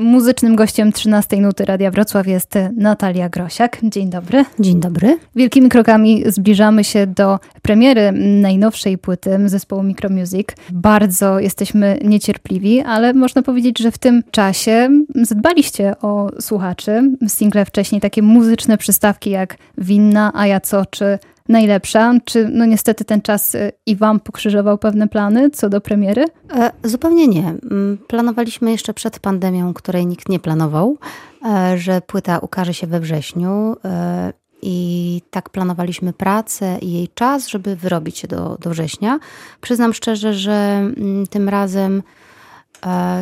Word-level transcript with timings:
Muzycznym 0.00 0.56
gościem 0.56 0.92
13 0.92 1.36
Nuty 1.36 1.64
Radia 1.64 1.90
Wrocław 1.90 2.26
jest 2.26 2.54
Natalia 2.76 3.28
Grosiak. 3.28 3.78
Dzień 3.82 4.10
dobry. 4.10 4.44
Dzień 4.58 4.80
dobry. 4.80 5.18
Wielkimi 5.36 5.68
krokami 5.68 6.22
zbliżamy 6.26 6.84
się 6.84 7.06
do 7.06 7.38
premiery 7.62 8.12
najnowszej 8.12 8.98
płyty 8.98 9.38
zespołu 9.46 9.82
Micromusic. 9.82 10.48
Bardzo 10.72 11.40
jesteśmy 11.40 11.98
niecierpliwi, 12.04 12.80
ale 12.80 13.14
można 13.14 13.42
powiedzieć, 13.42 13.78
że 13.78 13.90
w 13.90 13.98
tym 13.98 14.22
czasie 14.30 14.88
zadbaliście 15.14 15.94
o 16.02 16.30
słuchaczy. 16.40 17.02
Single 17.28 17.64
wcześniej 17.64 18.00
takie 18.00 18.22
muzyczne 18.22 18.78
przystawki 18.78 19.30
jak 19.30 19.56
Winna, 19.78 20.32
A 20.34 20.46
ja 20.46 20.60
co, 20.60 20.86
czy 20.86 21.18
najlepsza? 21.50 22.14
Czy 22.24 22.48
no 22.52 22.64
niestety 22.64 23.04
ten 23.04 23.22
czas 23.22 23.54
y, 23.54 23.72
i 23.86 23.96
wam 23.96 24.20
pokrzyżował 24.20 24.78
pewne 24.78 25.08
plany 25.08 25.50
co 25.50 25.68
do 25.68 25.80
premiery? 25.80 26.24
E, 26.54 26.70
zupełnie 26.84 27.28
nie. 27.28 27.48
Mm, 27.70 27.98
planowaliśmy 28.08 28.70
jeszcze 28.70 28.94
przed 28.94 29.18
pandemią, 29.18 29.74
której 29.74 30.06
nikt 30.06 30.28
nie 30.28 30.40
planował, 30.40 30.98
e, 31.44 31.78
że 31.78 32.00
płyta 32.00 32.38
ukaże 32.38 32.74
się 32.74 32.86
we 32.86 33.00
wrześniu. 33.00 33.76
E, 33.84 34.32
I 34.62 35.22
tak 35.30 35.50
planowaliśmy 35.50 36.12
pracę 36.12 36.78
i 36.80 36.92
jej 36.92 37.08
czas, 37.14 37.48
żeby 37.48 37.76
wyrobić 37.76 38.18
się 38.18 38.28
do, 38.28 38.56
do 38.60 38.70
września. 38.70 39.18
Przyznam 39.60 39.94
szczerze, 39.94 40.34
że 40.34 40.52
mm, 40.52 41.26
tym 41.26 41.48
razem 41.48 42.02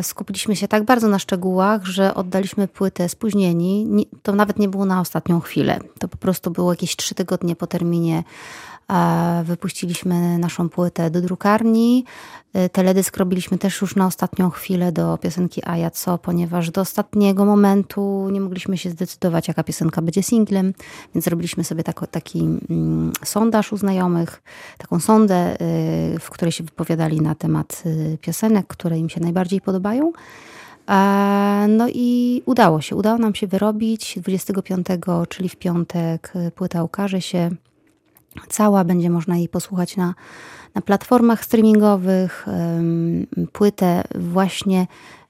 skupiliśmy 0.01 0.55
się 0.55 0.67
tak 0.67 0.83
bardzo 0.83 1.07
na 1.07 1.19
szczegółach, 1.19 1.85
że 1.85 2.15
oddaliśmy 2.15 2.67
płytę 2.67 3.09
spóźnieni. 3.09 4.07
To 4.23 4.35
nawet 4.35 4.59
nie 4.59 4.69
było 4.69 4.85
na 4.85 5.01
ostatnią 5.01 5.39
chwilę. 5.39 5.79
To 5.99 6.07
po 6.07 6.17
prostu 6.17 6.51
było 6.51 6.73
jakieś 6.73 6.95
trzy 6.95 7.15
tygodnie 7.15 7.55
po 7.55 7.67
terminie 7.67 8.23
Wypuściliśmy 9.43 10.37
naszą 10.37 10.69
płytę 10.69 11.09
do 11.09 11.21
drukarni. 11.21 12.05
Y, 12.55 12.69
teledysk 12.69 13.17
robiliśmy 13.17 13.57
też 13.57 13.81
już 13.81 13.95
na 13.95 14.07
ostatnią 14.07 14.49
chwilę 14.49 14.91
do 14.91 15.17
piosenki 15.17 15.61
A 15.65 15.77
ja 15.77 15.91
co, 15.91 16.17
ponieważ 16.17 16.71
do 16.71 16.81
ostatniego 16.81 17.45
momentu 17.45 18.29
nie 18.31 18.41
mogliśmy 18.41 18.77
się 18.77 18.89
zdecydować, 18.89 19.47
jaka 19.47 19.63
piosenka 19.63 20.01
będzie 20.01 20.23
singlem, 20.23 20.73
więc 21.15 21.25
zrobiliśmy 21.25 21.63
sobie 21.63 21.83
tak, 21.83 22.07
taki 22.07 22.39
mm, 22.39 23.11
sondaż 23.25 23.73
u 23.73 23.77
znajomych, 23.77 24.41
taką 24.77 24.99
sondę, 24.99 25.53
y, 26.15 26.19
w 26.19 26.29
której 26.29 26.51
się 26.51 26.63
wypowiadali 26.63 27.21
na 27.21 27.35
temat 27.35 27.83
y, 27.85 28.17
piosenek, 28.21 28.67
które 28.67 28.97
im 28.97 29.09
się 29.09 29.19
najbardziej 29.19 29.48
podobają. 29.61 30.11
No 31.67 31.87
i 31.89 32.41
udało 32.45 32.81
się, 32.81 32.95
udało 32.95 33.17
nam 33.17 33.35
się 33.35 33.47
wyrobić. 33.47 34.19
25, 34.21 34.87
czyli 35.29 35.49
w 35.49 35.55
piątek, 35.55 36.33
płyta 36.55 36.83
ukaże 36.83 37.21
się 37.21 37.49
cała, 38.49 38.83
będzie 38.83 39.09
można 39.09 39.37
jej 39.37 39.49
posłuchać 39.49 39.97
na, 39.97 40.13
na 40.75 40.81
platformach 40.81 41.45
streamingowych. 41.45 42.45
Płytę 43.51 44.03
właśnie 44.15 44.87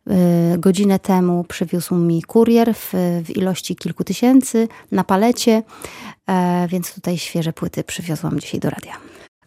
y, 0.08 0.58
godzinę 0.58 1.00
temu 1.00 1.44
przywiózł 1.44 1.96
mi 1.96 2.24
kurier 2.24 2.74
w, 2.74 2.94
w 3.24 3.38
ilości 3.38 3.76
kilku 3.76 4.04
tysięcy 4.04 4.68
na 4.92 5.04
palecie, 5.04 5.64
e, 6.28 6.68
więc 6.68 6.94
tutaj 6.94 7.18
świeże 7.18 7.54
płyty 7.54 7.84
przywiozłam 7.84 8.40
dzisiaj 8.40 8.60
do 8.60 8.70
radia. 8.70 8.94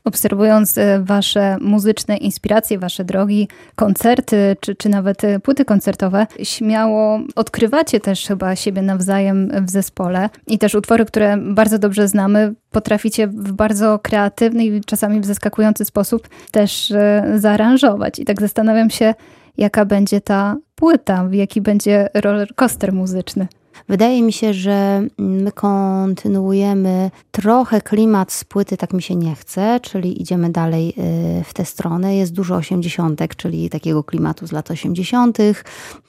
Obserwując 0.05 0.79
e, 0.79 1.03
Wasze 1.03 1.57
muzyczne 1.61 2.17
inspiracje, 2.17 2.79
Wasze 2.79 3.05
drogi, 3.05 3.49
koncerty, 3.75 4.57
czy, 4.61 4.75
czy 4.75 4.89
nawet 4.89 5.25
e, 5.25 5.41
płyty 5.41 5.65
koncertowe, 5.65 6.27
śmiało 6.43 7.21
odkrywacie 7.37 8.01
też 8.01 8.27
chyba 8.27 8.57
siebie 8.57 8.83
nawzajem 8.83 9.51
w 9.67 9.71
zespole 9.71 10.29
i 10.47 10.59
też 10.59 10.75
utwory, 10.75 11.05
które 11.05 11.37
bardzo 11.37 11.79
dobrze 11.79 12.09
znamy, 12.09 12.55
potraficie 12.71 13.29
w 13.29 13.53
bardzo 13.53 13.99
kreatywny 13.99 14.65
i 14.65 14.81
czasami 14.81 15.21
w 15.21 15.25
zaskakujący 15.25 15.85
sposób 15.85 16.29
też 16.51 16.91
e, 16.91 17.25
zaaranżować. 17.37 18.19
I 18.19 18.25
tak 18.25 18.41
zastanawiam 18.41 18.91
się, 18.91 19.15
jaka 19.59 19.85
będzie 19.85 20.21
ta 20.21 20.57
płyta, 20.75 21.29
jaki 21.31 21.61
będzie 21.61 22.09
rollercoaster 22.15 22.93
muzyczny. 22.93 23.47
Wydaje 23.89 24.23
mi 24.23 24.33
się, 24.33 24.55
że 24.55 25.03
my 25.19 25.53
kontynuujemy 25.53 27.11
trochę 27.31 27.81
klimat 27.81 28.33
z 28.33 28.45
płyty 28.45 28.77
Tak 28.77 28.93
mi 28.93 29.03
się 29.03 29.17
nie 29.17 29.35
chce, 29.35 29.81
czyli 29.83 30.23
idziemy 30.23 30.51
dalej 30.51 30.95
y, 31.41 31.45
w 31.45 31.55
tę 31.55 31.65
stronę. 31.65 32.17
Jest 32.17 32.33
dużo 32.33 32.55
osiemdziesiątek, 32.55 33.37
czyli 33.37 33.71
takiego 33.71 34.05
klimatu 34.05 34.47
z 34.47 34.53
lat 34.53 34.71
osiemdziesiątych. 34.71 35.65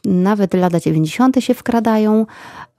Nawet 0.05 0.53
lata 0.53 0.79
dziewięćdziesiąte 0.79 1.41
się 1.41 1.53
wkradają. 1.53 2.25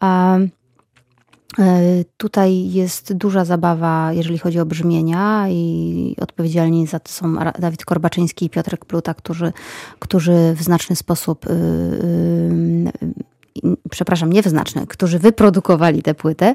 A 0.01 0.39
y, 0.39 2.05
Tutaj 2.17 2.73
jest 2.73 3.13
duża 3.13 3.45
zabawa, 3.45 4.13
jeżeli 4.13 4.39
chodzi 4.39 4.61
o 4.61 4.67
brzmienia, 4.67 5.47
i 5.49 6.17
odpowiedzialni 6.21 6.87
za 6.87 7.01
to 7.01 7.13
są 7.13 7.35
Dawid 7.59 7.85
Korbaczyński 7.85 8.47
i 8.47 8.51
Piotrek 8.51 8.85
Pluta, 8.85 9.15
którzy, 9.15 9.53
którzy 9.99 10.55
w 10.57 10.63
znaczny 10.63 10.97
sposób 10.97 11.47
y, 11.47 12.93
przepraszam, 13.91 14.33
niewyznaczne, 14.33 14.87
którzy 14.87 15.19
wyprodukowali 15.19 16.03
tę 16.03 16.15
płytę. 16.15 16.55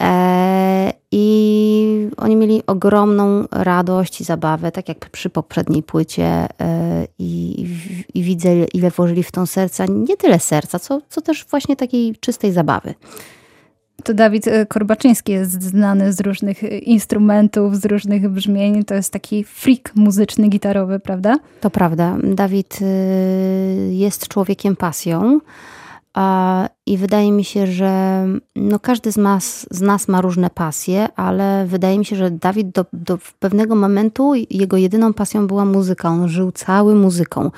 E, 0.00 0.92
I 1.12 2.08
oni 2.16 2.36
mieli 2.36 2.62
ogromną 2.66 3.44
radość 3.50 4.20
i 4.20 4.24
zabawę, 4.24 4.72
tak 4.72 4.88
jak 4.88 5.10
przy 5.10 5.30
poprzedniej 5.30 5.82
płycie. 5.82 6.24
E, 6.24 7.06
I, 7.18 7.66
i 8.14 8.22
widzę, 8.22 8.64
ile 8.64 8.90
włożyli 8.90 9.22
w 9.22 9.32
tą 9.32 9.46
serca, 9.46 9.84
nie 9.88 10.16
tyle 10.16 10.38
serca, 10.38 10.78
co, 10.78 11.00
co 11.08 11.20
też 11.20 11.44
właśnie 11.50 11.76
takiej 11.76 12.16
czystej 12.20 12.52
zabawy. 12.52 12.94
To 14.04 14.14
Dawid 14.14 14.48
e, 14.48 14.66
Korbaczyński 14.66 15.32
jest 15.32 15.62
znany 15.62 16.12
z 16.12 16.20
różnych 16.20 16.62
instrumentów, 16.62 17.76
z 17.76 17.84
różnych 17.84 18.28
brzmień. 18.28 18.84
To 18.84 18.94
jest 18.94 19.12
taki 19.12 19.44
freak 19.44 19.92
muzyczny, 19.94 20.48
gitarowy, 20.48 21.00
prawda? 21.00 21.36
To 21.60 21.70
prawda. 21.70 22.16
Dawid 22.22 22.78
jest 23.90 24.28
człowiekiem 24.28 24.76
pasją. 24.76 25.40
I 26.86 26.98
wydaje 26.98 27.32
mi 27.32 27.44
się, 27.44 27.66
że 27.66 28.24
no 28.56 28.78
każdy 28.78 29.12
z 29.12 29.16
nas, 29.16 29.66
z 29.70 29.80
nas 29.80 30.08
ma 30.08 30.20
różne 30.20 30.50
pasje, 30.50 31.08
ale 31.16 31.66
wydaje 31.66 31.98
mi 31.98 32.04
się, 32.04 32.16
że 32.16 32.30
Dawid 32.30 32.70
do, 32.70 32.86
do 32.92 33.18
pewnego 33.38 33.74
momentu 33.74 34.32
jego 34.50 34.76
jedyną 34.76 35.12
pasją 35.12 35.46
była 35.46 35.64
muzyka. 35.64 36.08
On 36.08 36.28
żył 36.28 36.52
cały 36.52 36.94
muzyką. 36.94 37.50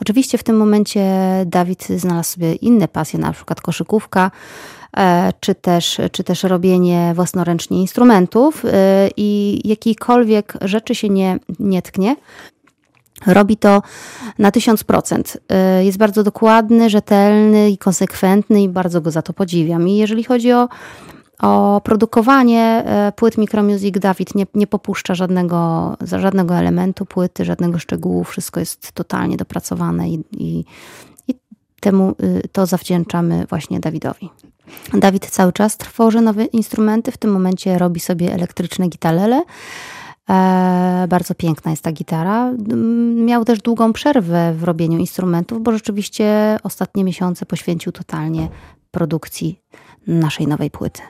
Oczywiście 0.00 0.38
w 0.38 0.42
tym 0.42 0.56
momencie 0.56 1.04
Dawid 1.46 1.84
znalazł 1.84 2.32
sobie 2.32 2.54
inne 2.54 2.88
pasje, 2.88 3.18
na 3.18 3.32
przykład 3.32 3.60
koszykówka, 3.60 4.30
e, 4.96 5.32
czy 5.40 5.54
też, 5.54 6.00
czy 6.12 6.24
też 6.24 6.42
robienie 6.42 7.12
własnoręcznie 7.14 7.80
instrumentów 7.80 8.64
e, 8.64 9.08
i 9.16 9.60
jakiejkolwiek 9.68 10.54
rzeczy 10.60 10.94
się 10.94 11.08
nie, 11.08 11.38
nie 11.58 11.82
tknie, 11.82 12.16
Robi 13.26 13.56
to 13.56 13.82
na 14.38 14.50
1000%. 14.50 15.36
Y, 15.80 15.84
jest 15.84 15.98
bardzo 15.98 16.22
dokładny, 16.22 16.90
rzetelny 16.90 17.70
i 17.70 17.78
konsekwentny 17.78 18.62
i 18.62 18.68
bardzo 18.68 19.00
go 19.00 19.10
za 19.10 19.22
to 19.22 19.32
podziwiam. 19.32 19.88
I 19.88 19.96
jeżeli 19.96 20.24
chodzi 20.24 20.52
o, 20.52 20.68
o 21.40 21.80
produkowanie 21.84 22.84
y, 23.08 23.12
płyt 23.12 23.38
Micromusic, 23.38 23.98
Dawid 23.98 24.34
nie, 24.34 24.46
nie 24.54 24.66
popuszcza 24.66 25.14
żadnego, 25.14 25.96
żadnego 26.00 26.54
elementu 26.54 27.06
płyty, 27.06 27.44
żadnego 27.44 27.78
szczegółu. 27.78 28.24
Wszystko 28.24 28.60
jest 28.60 28.92
totalnie 28.92 29.36
dopracowane 29.36 30.08
i, 30.08 30.24
i, 30.32 30.64
i 31.28 31.34
temu 31.80 32.14
y, 32.22 32.48
to 32.52 32.66
zawdzięczamy 32.66 33.46
właśnie 33.46 33.80
Dawidowi. 33.80 34.30
Dawid 34.94 35.26
cały 35.26 35.52
czas 35.52 35.76
tworzy 35.76 36.20
nowe 36.20 36.44
instrumenty. 36.44 37.12
W 37.12 37.16
tym 37.16 37.30
momencie 37.30 37.78
robi 37.78 38.00
sobie 38.00 38.34
elektryczne 38.34 38.88
gitalele. 38.88 39.42
E, 40.30 41.06
bardzo 41.08 41.34
piękna 41.34 41.70
jest 41.70 41.82
ta 41.82 41.92
gitara. 41.92 42.52
Miał 43.14 43.44
też 43.44 43.58
długą 43.58 43.92
przerwę 43.92 44.54
w 44.54 44.64
robieniu 44.64 44.98
instrumentów, 44.98 45.62
bo 45.62 45.72
rzeczywiście 45.72 46.56
ostatnie 46.62 47.04
miesiące 47.04 47.46
poświęcił 47.46 47.92
totalnie 47.92 48.48
produkcji 48.90 49.60
naszej 50.06 50.46
nowej 50.46 50.70
płyty. 50.70 51.02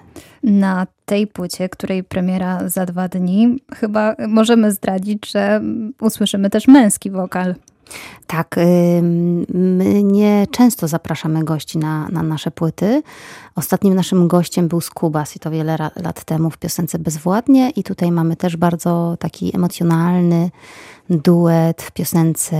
Na 0.43 0.87
tej 1.05 1.27
płycie, 1.27 1.69
której 1.69 2.05
premiera 2.05 2.69
za 2.69 2.87
dwa 2.87 3.09
dni, 3.09 3.57
chyba 3.75 4.15
możemy 4.29 4.73
zdradzić, 4.73 5.31
że 5.31 5.61
usłyszymy 6.01 6.51
też 6.51 6.69
męski 6.69 7.11
wokal. 7.11 7.55
Tak, 8.27 8.57
my 9.55 10.03
nie 10.03 10.47
często 10.51 10.89
zapraszamy 10.89 11.45
gości 11.45 11.79
na, 11.79 12.09
na 12.09 12.23
nasze 12.23 12.51
płyty. 12.51 13.03
Ostatnim 13.55 13.95
naszym 13.95 14.29
gościem 14.29 14.69
był 14.69 14.81
Skubas 14.81 15.37
i 15.37 15.39
to 15.39 15.51
wiele 15.51 15.77
lat 15.97 16.25
temu 16.25 16.51
w 16.51 16.59
piosence 16.59 16.99
Bezwładnie 16.99 17.71
i 17.71 17.83
tutaj 17.83 18.13
mamy 18.13 18.37
też 18.37 18.57
bardzo 18.57 19.17
taki 19.21 19.57
emocjonalny 19.57 20.51
duet 21.11 21.83
w 21.83 21.91
piosence 21.91 22.57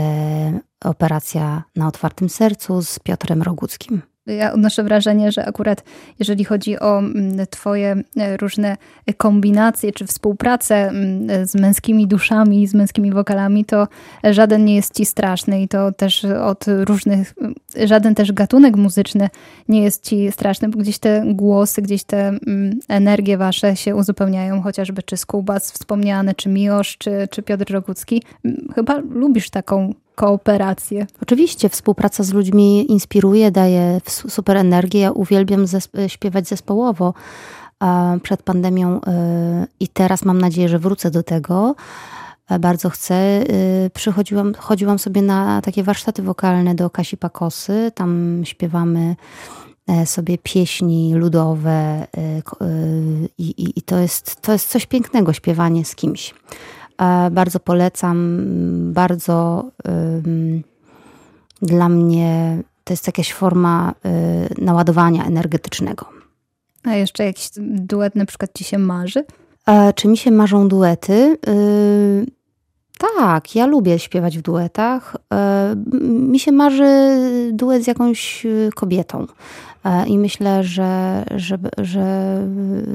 Operacja 0.85 1.63
na 1.77 1.89
otwartym 1.89 2.29
sercu 2.29 2.83
z 2.83 2.99
Piotrem 2.99 3.43
Roguckim 3.43 4.12
ja 4.27 4.53
odnoszę 4.53 4.83
wrażenie, 4.83 5.33
że 5.33 5.47
akurat 5.47 5.85
jeżeli 6.19 6.45
chodzi 6.45 6.79
o 6.79 6.99
mm, 6.99 7.47
Twoje 7.51 8.03
e, 8.17 8.37
różne 8.37 8.77
kombinacje 9.17 9.93
czy 9.93 10.07
współpracę 10.07 10.75
mm, 10.75 11.47
z 11.47 11.55
męskimi 11.55 12.07
duszami, 12.07 12.67
z 12.67 12.75
męskimi 12.75 13.13
wokalami, 13.13 13.65
to 13.65 13.89
żaden 14.25 14.65
nie 14.65 14.77
jest 14.77 14.97
Ci 14.97 15.07
straszny 15.07 15.63
i 15.63 15.69
to 15.69 15.93
też 15.93 16.25
od 16.25 16.65
różnych, 16.69 17.35
mm, 17.41 17.55
żaden 17.85 18.15
też 18.15 18.33
gatunek 18.33 18.77
muzyczny 18.77 19.29
nie 19.69 19.83
jest 19.83 20.05
Ci 20.05 20.33
straszny, 20.33 20.69
bo 20.69 20.79
gdzieś 20.79 20.99
te 20.99 21.25
głosy, 21.27 21.83
gdzieś 21.83 22.05
te 22.05 22.39
energie 22.89 23.39
Wasze 23.39 23.77
się 23.77 23.97
uzupełniają, 23.97 24.63
chociażby 24.63 25.03
czy 25.03 25.17
Skubas 25.17 25.73
wspomniany, 25.73 26.35
czy 26.35 26.49
Miłosz, 26.49 26.99
czy, 26.99 27.29
czy 27.31 27.43
Piotr 27.43 27.73
Rogucki. 27.73 28.23
Chyba 28.75 28.99
lubisz 28.99 29.51
taką 29.51 29.95
kooperację. 30.15 31.07
Oczywiście, 31.23 31.69
współpraca 31.69 32.23
z 32.23 32.33
ludźmi 32.33 32.93
inspiruje, 32.93 33.51
daje 33.51 34.01
super 34.07 34.57
energię. 34.57 35.01
Ja 35.01 35.11
uwielbiam 35.11 35.65
zesp- 35.65 36.09
śpiewać 36.09 36.49
zespołowo 36.49 37.15
przed 38.23 38.43
pandemią 38.43 39.01
i 39.81 39.89
teraz 39.89 40.25
mam 40.25 40.41
nadzieję, 40.41 40.69
że 40.69 40.79
wrócę 40.79 41.11
do 41.11 41.23
tego. 41.23 41.75
Bardzo 42.61 42.91
chcę. 42.91 43.45
Przychodziłam, 43.95 44.55
chodziłam 44.55 44.99
sobie 44.99 45.23
na 45.23 45.61
takie 45.63 45.83
warsztaty 45.83 46.23
wokalne 46.23 46.75
do 46.75 46.91
Kasi 46.91 47.17
Pakosy. 47.17 47.93
Tam 47.95 48.43
śpiewamy 48.45 49.17
E, 49.87 50.07
sobie 50.07 50.39
pieśni 50.39 51.15
ludowe 51.15 51.71
e, 51.71 52.07
e, 52.19 52.43
i, 53.39 53.45
i, 53.45 53.79
i 53.79 53.83
to, 53.83 53.99
jest, 53.99 54.41
to 54.41 54.53
jest 54.53 54.69
coś 54.69 54.87
pięknego, 54.87 55.33
śpiewanie 55.33 55.85
z 55.85 55.95
kimś. 55.95 56.35
Bardzo 57.31 57.61
polecam, 57.61 58.39
bardzo 58.93 59.71
dla 61.63 61.89
mnie 61.89 62.59
to 62.85 62.93
jest 62.93 63.07
jakaś 63.07 63.33
forma 63.33 63.95
naładowania 64.59 65.25
energetycznego. 65.25 66.07
A 66.85 66.95
jeszcze 66.95 67.25
jakiś 67.25 67.49
duet 67.59 68.15
na 68.15 68.27
przykład 68.27 68.51
ci 68.55 68.65
się 68.65 68.79
marzy? 68.79 69.25
Czy 69.95 70.09
mi 70.09 70.17
się 70.17 70.31
marzą 70.31 70.69
duety? 70.69 71.39
Tak, 72.99 73.55
ja 73.55 73.67
lubię 73.67 73.99
śpiewać 73.99 74.39
w 74.39 74.43
duetach. 74.43 75.17
Mi 76.03 76.39
się 76.39 76.53
marzy 76.53 77.11
duet 77.53 77.85
z 77.85 77.87
jakąś 77.87 78.47
kobietą. 78.75 79.27
E, 79.85 80.07
I 80.07 80.19
myślę, 80.19 80.65
że, 80.65 81.25
że, 81.37 81.59
że 81.79 82.39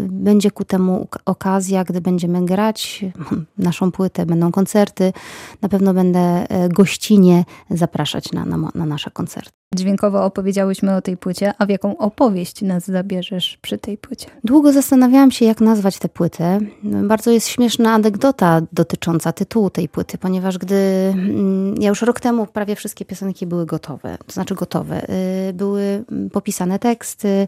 będzie 0.10 0.52
ku 0.52 0.66
temu 0.66 1.08
okazja, 1.26 1.84
gdy 1.84 2.02
będziemy 2.02 2.46
grać 2.46 3.06
naszą 3.58 3.92
płytę, 3.92 4.26
będą 4.26 4.52
koncerty. 4.52 5.14
Na 5.62 5.70
pewno 5.70 5.94
będę 5.94 6.20
e, 6.20 6.70
gościnie 6.70 7.44
zapraszać 7.70 8.32
na, 8.32 8.46
na, 8.46 8.58
na 8.76 8.86
nasze 8.86 9.12
koncerty. 9.12 9.52
Dźwiękowo 9.78 10.26
opowiedziałyśmy 10.26 10.96
o 10.96 11.02
tej 11.02 11.18
płycie, 11.18 11.54
a 11.58 11.66
w 11.66 11.70
jaką 11.70 11.98
opowieść 11.98 12.62
nas 12.62 12.86
zabierzesz 12.86 13.58
przy 13.62 13.78
tej 13.78 13.98
płycie? 13.98 14.28
Długo 14.44 14.72
zastanawiałam 14.72 15.32
się, 15.32 15.46
jak 15.46 15.62
nazwać 15.62 16.00
tę 16.00 16.10
płytę. 16.10 16.60
Bardzo 16.84 17.32
jest 17.32 17.48
śmieszna 17.48 17.94
anegdota 17.94 18.62
dotycząca 18.74 19.34
tytułu 19.34 19.70
tej 19.70 19.90
płyty, 19.90 20.18
ponieważ 20.18 20.58
gdy 20.58 20.76
mm, 20.76 21.76
ja 21.82 21.90
już 21.90 22.02
rok 22.02 22.20
temu 22.20 22.46
prawie 22.46 22.76
wszystkie 22.76 23.06
piosenki 23.06 23.48
były 23.48 23.66
gotowe, 23.66 24.18
to 24.26 24.34
znaczy 24.34 24.56
gotowe, 24.56 25.10
y, 25.50 25.54
były 25.54 26.06
popisane 26.32 26.80
teksty, 26.80 27.48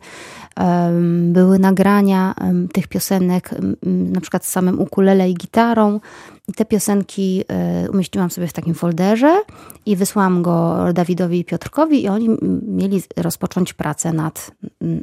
były 1.27 1.59
nagrania 1.59 2.35
tych 2.73 2.87
piosenek, 2.87 3.55
na 3.85 4.21
przykład 4.21 4.45
z 4.45 4.49
samym 4.49 4.79
ukulele 4.79 5.29
i 5.29 5.33
gitarą. 5.33 5.99
I 6.49 6.53
te 6.53 6.65
piosenki 6.65 7.43
e, 7.47 7.89
umieściłam 7.91 8.29
sobie 8.29 8.47
w 8.47 8.53
takim 8.53 8.73
folderze 8.73 9.41
i 9.85 9.95
wysłałam 9.95 10.41
go 10.41 10.85
Dawidowi 10.93 11.39
i 11.39 11.45
Piotrkowi 11.45 12.03
i 12.03 12.07
oni 12.07 12.29
mieli 12.67 13.01
rozpocząć 13.17 13.73
pracę 13.73 14.13
nad, 14.13 14.51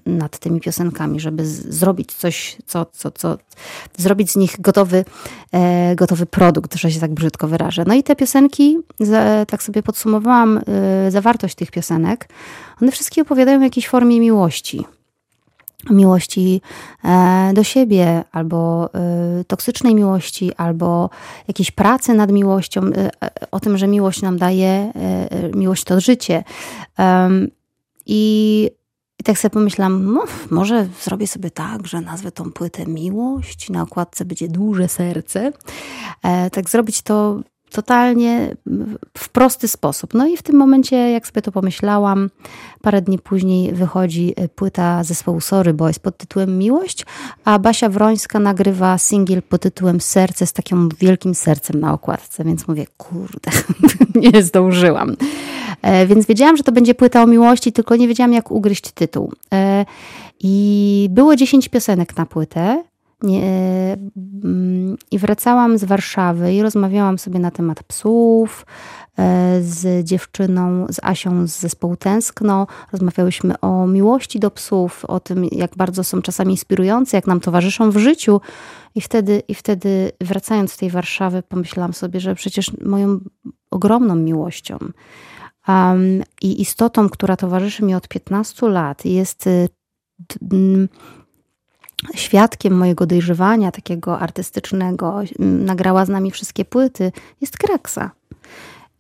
nad 0.06 0.38
tymi 0.38 0.60
piosenkami, 0.60 1.20
żeby 1.20 1.46
zrobić 1.46 2.12
coś, 2.12 2.56
co, 2.66 2.87
co, 2.93 3.10
co 3.10 3.38
zrobić 3.96 4.31
z 4.31 4.37
nich 4.37 4.60
gotowy, 4.60 5.04
e, 5.52 5.96
gotowy 5.96 6.26
produkt, 6.26 6.75
że 6.75 6.90
się 6.90 7.00
tak 7.00 7.14
brzydko 7.14 7.48
wyrażę. 7.48 7.84
No 7.87 7.94
i 7.94 8.02
te 8.02 8.16
piosenki, 8.16 8.78
tak 9.48 9.62
sobie 9.62 9.82
podsumowałam 9.82 10.60
e, 10.66 11.10
zawartość 11.10 11.54
tych 11.54 11.70
piosenek, 11.70 12.28
one 12.82 12.93
wszystkie 12.93 13.22
opowiadają 13.22 13.60
o 13.60 13.62
jakiejś 13.62 13.88
formie 13.88 14.20
miłości 14.20 14.84
miłości 15.90 16.60
e, 17.04 17.50
do 17.54 17.64
siebie, 17.64 18.24
albo 18.32 18.90
e, 18.94 19.44
toksycznej 19.44 19.94
miłości, 19.94 20.54
albo 20.54 21.10
jakiejś 21.48 21.70
pracy 21.70 22.14
nad 22.14 22.32
miłością, 22.32 22.80
e, 22.84 23.10
o 23.50 23.60
tym, 23.60 23.78
że 23.78 23.86
miłość 23.88 24.22
nam 24.22 24.38
daje, 24.38 24.92
miłość 25.54 25.84
to 25.84 26.00
życie. 26.00 26.44
I, 28.06 28.70
i 29.18 29.24
tak 29.24 29.38
sobie 29.38 29.52
pomyślałam, 29.52 30.12
no, 30.12 30.24
może 30.50 30.88
zrobię 31.02 31.26
sobie 31.26 31.50
tak, 31.50 31.86
że 31.86 32.00
nazwę 32.00 32.32
tą 32.32 32.52
płytę 32.52 32.86
Miłość, 32.86 33.70
na 33.70 33.82
okładce 33.82 34.24
będzie 34.24 34.48
duże 34.48 34.88
serce. 34.88 35.52
Tak 36.52 36.70
zrobić 36.70 37.02
to 37.02 37.40
totalnie 37.70 38.56
w 39.18 39.28
prosty 39.28 39.68
sposób. 39.68 40.14
No 40.14 40.26
i 40.26 40.36
w 40.36 40.42
tym 40.42 40.56
momencie, 40.56 40.96
jak 40.96 41.26
sobie 41.26 41.42
to 41.42 41.52
pomyślałam, 41.52 42.30
parę 42.82 43.02
dni 43.02 43.18
później 43.18 43.72
wychodzi 43.72 44.34
płyta 44.54 45.04
zespołu 45.04 45.40
Sorry 45.40 45.74
Boys 45.74 45.98
pod 45.98 46.16
tytułem 46.16 46.58
Miłość, 46.58 47.06
a 47.44 47.58
Basia 47.58 47.88
Wrońska 47.88 48.38
nagrywa 48.38 48.98
singiel 48.98 49.42
pod 49.42 49.62
tytułem 49.62 50.00
Serce 50.00 50.46
z 50.46 50.52
takim 50.52 50.88
wielkim 51.00 51.34
sercem 51.34 51.80
na 51.80 51.92
okładce, 51.92 52.44
więc 52.44 52.68
mówię, 52.68 52.86
kurde, 52.96 53.50
nie 54.32 54.42
zdążyłam. 54.42 55.16
E, 55.82 56.06
więc 56.06 56.26
wiedziałam, 56.26 56.56
że 56.56 56.62
to 56.62 56.72
będzie 56.72 56.94
płyta 56.94 57.22
o 57.22 57.26
miłości, 57.26 57.72
tylko 57.72 57.96
nie 57.96 58.08
wiedziałam, 58.08 58.32
jak 58.32 58.50
ugryźć 58.50 58.90
tytuł. 58.90 59.32
E, 59.54 59.84
I 60.40 61.08
było 61.10 61.36
10 61.36 61.69
piosenek 61.69 62.16
na 62.16 62.26
płytę. 62.26 62.84
Nie, 63.22 63.96
mm, 64.44 64.96
I 65.10 65.18
wracałam 65.18 65.78
z 65.78 65.84
Warszawy 65.84 66.54
i 66.54 66.62
rozmawiałam 66.62 67.18
sobie 67.18 67.38
na 67.38 67.50
temat 67.50 67.82
psów 67.82 68.66
e, 69.18 69.58
z 69.62 70.04
dziewczyną, 70.04 70.86
z 70.90 71.00
Asią 71.02 71.46
z 71.46 71.58
zespołu 71.58 71.96
Tęskno. 71.96 72.66
Rozmawiałyśmy 72.92 73.60
o 73.60 73.86
miłości 73.86 74.40
do 74.40 74.50
psów, 74.50 75.04
o 75.04 75.20
tym, 75.20 75.44
jak 75.44 75.76
bardzo 75.76 76.04
są 76.04 76.22
czasami 76.22 76.52
inspirujące, 76.52 77.16
jak 77.16 77.26
nam 77.26 77.40
towarzyszą 77.40 77.90
w 77.90 77.96
życiu. 77.96 78.40
I 78.94 79.00
wtedy, 79.00 79.42
i 79.48 79.54
wtedy 79.54 80.12
wracając 80.20 80.72
z 80.72 80.76
tej 80.76 80.90
Warszawy, 80.90 81.42
pomyślałam 81.42 81.92
sobie, 81.92 82.20
że 82.20 82.34
przecież 82.34 82.72
moją 82.84 83.20
ogromną 83.70 84.14
miłością 84.14 84.78
um, 85.69 86.22
i 86.42 86.60
istotą, 86.60 87.08
która 87.08 87.36
towarzyszy 87.36 87.84
mi 87.84 87.94
od 87.94 88.08
15 88.08 88.69
lat, 88.69 89.04
jest 89.04 89.46
y, 89.46 89.69
świadkiem 92.14 92.75
mojego 92.75 93.06
dojrzewania 93.06 93.72
takiego 93.72 94.19
artystycznego, 94.19 95.20
nagrała 95.38 96.06
z 96.06 96.08
nami 96.08 96.31
wszystkie 96.31 96.64
płyty, 96.64 97.12
jest 97.40 97.58
Kraksa. 97.58 98.10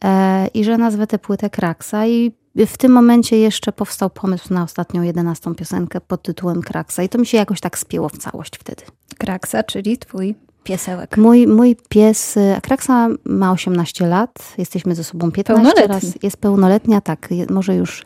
E, 0.04 0.46
I 0.46 0.64
że 0.64 0.78
nazwę 0.78 1.06
tę 1.06 1.18
płytę 1.18 1.50
Kraksa 1.50 2.06
i 2.06 2.32
w 2.66 2.76
tym 2.76 2.92
momencie 2.92 3.38
jeszcze 3.38 3.72
powstał 3.72 4.10
pomysł 4.10 4.54
na 4.54 4.62
ostatnią 4.62 5.02
jedenastą 5.02 5.54
piosenkę 5.54 6.00
pod 6.00 6.22
tytułem 6.22 6.62
Kraksa 6.62 7.02
i 7.02 7.08
to 7.08 7.18
mi 7.18 7.26
się 7.26 7.36
jakoś 7.38 7.60
tak 7.60 7.78
spięło 7.78 8.08
w 8.08 8.18
całość 8.18 8.58
wtedy. 8.58 8.82
Kraksa, 9.18 9.62
czyli 9.62 9.98
twój 9.98 10.34
piesełek. 10.64 11.16
Mój, 11.16 11.46
mój 11.46 11.76
pies, 11.88 12.38
Kraksa 12.62 13.08
ma 13.24 13.52
18 13.52 14.06
lat, 14.06 14.54
jesteśmy 14.58 14.94
ze 14.94 15.04
sobą 15.04 15.32
15 15.32 15.86
raz. 15.86 16.22
Jest 16.22 16.36
pełnoletnia, 16.36 17.00
tak, 17.00 17.28
może 17.50 17.74
już 17.74 18.04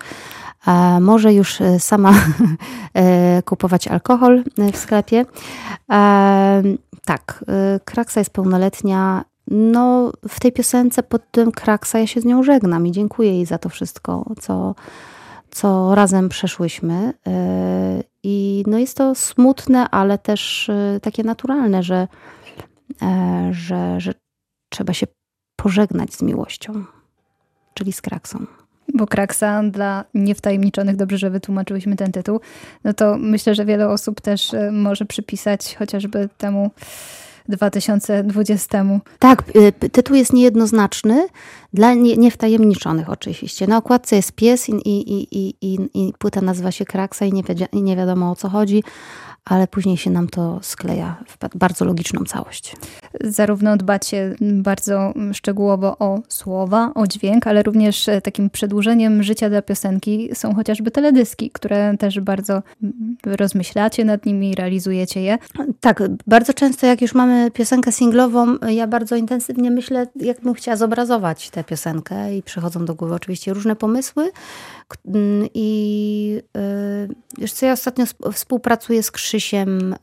może 1.01 1.35
już 1.35 1.61
e, 1.61 1.81
sama 1.81 2.13
e, 2.95 3.43
kupować 3.43 3.89
alkohol 3.89 4.45
e, 4.59 4.73
w 4.73 4.77
sklepie. 4.77 5.25
Tak, 7.05 7.45
Kraksa 7.85 8.21
jest 8.21 8.31
pełnoletnia. 8.31 9.25
No, 9.47 10.13
w 10.29 10.41
tej 10.41 10.53
piosence 10.53 11.03
pod 11.03 11.31
tym 11.31 11.53
Kraksa 11.53 11.99
ja 11.99 12.07
się 12.07 12.21
z 12.21 12.25
nią 12.25 12.43
żegnam 12.43 12.87
i 12.87 12.93
dziękuję 12.93 13.35
jej 13.35 13.47
za 13.47 13.59
to 13.59 13.69
wszystko, 13.69 14.33
co, 14.41 14.75
co 15.51 15.95
razem 15.95 16.29
przeszłyśmy. 16.29 17.13
I 18.23 18.65
no 18.67 18.79
jest 18.79 18.97
to 18.97 19.15
smutne, 19.15 19.91
ale 19.91 20.19
też 20.19 20.71
takie 21.03 21.25
naturalne, 21.25 21.83
że, 21.83 22.09
że, 23.51 24.01
że 24.01 24.15
trzeba 24.69 24.93
się 24.93 25.07
pożegnać 25.57 26.15
z 26.15 26.23
miłością, 26.23 26.85
czyli 27.75 27.93
z 27.93 28.01
kraksą 28.01 28.47
bo 28.95 29.07
Kraksa 29.07 29.63
dla 29.63 30.05
niewtajemniczonych, 30.15 30.97
dobrze, 30.97 31.19
że 31.19 31.31
wytłumaczyłyśmy 31.31 31.97
ten 31.97 32.13
tytuł, 32.13 32.41
no 32.85 32.95
to 32.95 33.17
myślę, 33.19 33.55
że 33.55 33.65
wiele 33.65 33.89
osób 33.89 34.21
też 34.21 34.55
e, 34.55 34.73
może 34.73 35.05
przypisać 35.05 35.77
chociażby 35.77 36.29
temu 36.39 36.71
2020. 37.49 38.85
Tak, 39.19 39.45
y, 39.57 39.73
tytuł 39.73 40.17
jest 40.17 40.33
niejednoznaczny, 40.33 41.27
dla 41.75 41.95
niewtajemniczonych 41.95 43.11
oczywiście. 43.11 43.67
Na 43.67 43.77
okładce 43.77 44.17
jest 44.17 44.33
pies 44.33 44.69
i, 44.69 44.73
i, 44.73 45.39
i, 45.39 45.55
i, 45.61 45.79
i 45.95 46.13
płyta 46.19 46.41
nazywa 46.41 46.73
się 46.73 46.85
Kraksa 46.85 47.25
i 47.25 47.33
nie, 47.33 47.43
i 47.73 47.83
nie 47.83 47.97
wiadomo 47.97 48.31
o 48.31 48.37
co 48.37 48.49
chodzi, 48.49 48.83
ale 49.45 49.69
później 49.69 49.97
się 49.97 50.11
nam 50.11 50.29
to 50.29 50.59
skleja 50.63 51.17
w 51.29 51.59
bardzo 51.59 51.85
logiczną 51.85 52.25
całość. 52.25 52.77
Zarówno 53.21 53.77
dbacie 53.77 54.35
bardzo 54.41 55.13
szczegółowo 55.33 55.99
o 55.99 56.19
słowa, 56.29 56.93
o 56.95 57.07
dźwięk, 57.07 57.47
ale 57.47 57.63
również 57.63 58.07
takim 58.23 58.51
przedłużeniem 58.51 59.23
życia 59.23 59.51
dla 59.51 59.63
piosenki 59.63 60.31
są 60.35 60.55
chociażby 60.55 60.91
teledyski, 60.91 61.51
które 61.51 61.97
też 61.99 62.21
bardzo 62.21 62.63
rozmyślacie 63.25 64.05
nad 64.05 64.27
nimi, 64.27 64.55
realizujecie 64.55 65.23
je. 65.23 65.39
Tak, 65.81 66.03
bardzo 66.27 66.55
często 66.55 66.87
jak 66.87 67.03
już 67.03 67.15
mamy 67.15 67.40
piosenkę 67.55 67.93
singlową, 67.93 68.57
ja 68.69 68.87
bardzo 68.87 69.17
intensywnie 69.17 69.71
myślę, 69.71 70.07
jak 70.17 70.41
bym 70.41 70.55
chciała 70.55 70.77
zobrazować 70.77 71.51
tę 71.51 71.65
piosenkę 71.65 72.37
i 72.37 72.43
przychodzą 72.43 72.85
do 72.85 72.95
głowy 72.95 73.15
oczywiście 73.15 73.55
różne 73.55 73.77
pomysły. 73.77 74.31
I 75.55 76.43
y, 76.57 77.09
wiesz 77.39 77.53
co, 77.53 77.67
ja 77.67 77.73
ostatnio 77.73 78.05
współpracuję 78.33 79.03
z 79.03 79.11
Krzysiem 79.11 79.95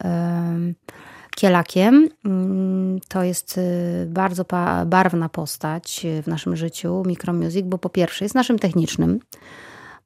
Kielakiem. 1.35 2.09
Mm, 2.25 2.99
to 3.07 3.23
jest 3.23 3.59
bardzo 4.07 4.45
barwna 4.85 5.29
postać 5.29 6.05
w 6.23 6.27
naszym 6.27 6.55
życiu, 6.55 7.03
Micromusic, 7.05 7.65
bo 7.65 7.77
po 7.77 7.89
pierwsze 7.89 8.25
jest 8.25 8.35
naszym 8.35 8.59
technicznym, 8.59 9.19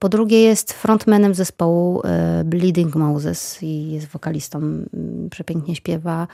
po 0.02 0.10
drugie 0.10 0.42
jest 0.42 0.74
frontmanem 0.74 1.36
zespołu 1.36 2.02
e, 2.04 2.44
Bleeding 2.46 2.96
Moses 2.96 3.64
i 3.64 3.92
jest 3.92 4.08
wokalistą, 4.08 4.62
przepięknie 5.32 5.76
śpiewa. 5.76 6.28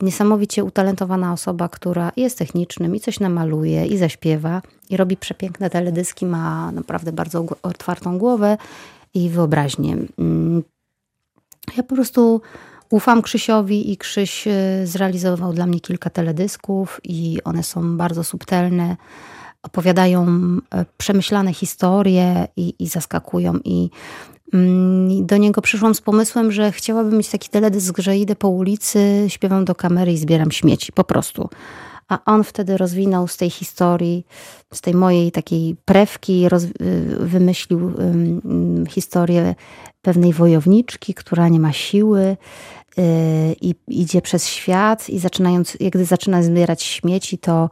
Niesamowicie 0.00 0.64
utalentowana 0.64 1.32
osoba, 1.32 1.68
która 1.68 2.12
jest 2.16 2.38
technicznym 2.38 2.96
i 2.96 3.00
coś 3.00 3.20
namaluje 3.20 3.86
i 3.86 3.98
zaśpiewa 3.98 4.62
i 4.90 4.96
robi 4.96 5.16
przepiękne 5.16 5.70
teledyski, 5.70 6.26
ma 6.26 6.72
naprawdę 6.72 7.12
bardzo 7.12 7.46
otwartą 7.62 8.18
głowę 8.18 8.58
i 9.14 9.30
wyobraźnię. 9.30 9.96
Mm. 10.18 10.62
Ja 11.76 11.82
po 11.82 11.94
prostu 11.94 12.40
ufam 12.90 13.22
Krzysiowi 13.22 13.92
i 13.92 13.96
Krzyś 13.96 14.46
e, 14.46 14.52
zrealizował 14.84 15.52
dla 15.52 15.66
mnie 15.66 15.80
kilka 15.80 16.10
teledysków 16.10 17.00
i 17.04 17.38
one 17.44 17.62
są 17.62 17.96
bardzo 17.96 18.24
subtelne 18.24 18.96
opowiadają 19.62 20.26
e, 20.70 20.84
przemyślane 20.96 21.54
historie 21.54 22.48
i, 22.56 22.74
i 22.78 22.86
zaskakują. 22.86 23.54
I 23.64 23.90
mm, 24.52 25.26
do 25.26 25.36
niego 25.36 25.62
przyszłam 25.62 25.94
z 25.94 26.00
pomysłem, 26.00 26.52
że 26.52 26.72
chciałabym 26.72 27.18
mieć 27.18 27.28
taki 27.28 27.48
teledysk, 27.48 27.98
że 27.98 28.16
idę 28.16 28.36
po 28.36 28.48
ulicy, 28.48 29.24
śpiewam 29.28 29.64
do 29.64 29.74
kamery 29.74 30.12
i 30.12 30.18
zbieram 30.18 30.50
śmieci, 30.50 30.92
po 30.92 31.04
prostu. 31.04 31.48
A 32.10 32.18
on 32.24 32.44
wtedy 32.44 32.76
rozwinął 32.76 33.28
z 33.28 33.36
tej 33.36 33.50
historii, 33.50 34.26
z 34.72 34.80
tej 34.80 34.94
mojej 34.94 35.32
takiej 35.32 35.76
prewki, 35.84 36.48
roz, 36.48 36.64
y, 36.64 36.70
wymyślił 37.20 37.86
um, 37.86 38.86
historię 38.88 39.54
pewnej 40.02 40.32
wojowniczki, 40.32 41.14
która 41.14 41.48
nie 41.48 41.60
ma 41.60 41.72
siły 41.72 42.20
y, 42.98 43.02
i 43.60 43.74
idzie 43.88 44.22
przez 44.22 44.48
świat 44.48 45.10
i 45.10 45.18
zaczynając, 45.18 45.76
jak 45.80 45.92
gdy 45.92 46.04
zaczyna 46.04 46.42
zbierać 46.42 46.82
śmieci, 46.82 47.38
to, 47.38 47.70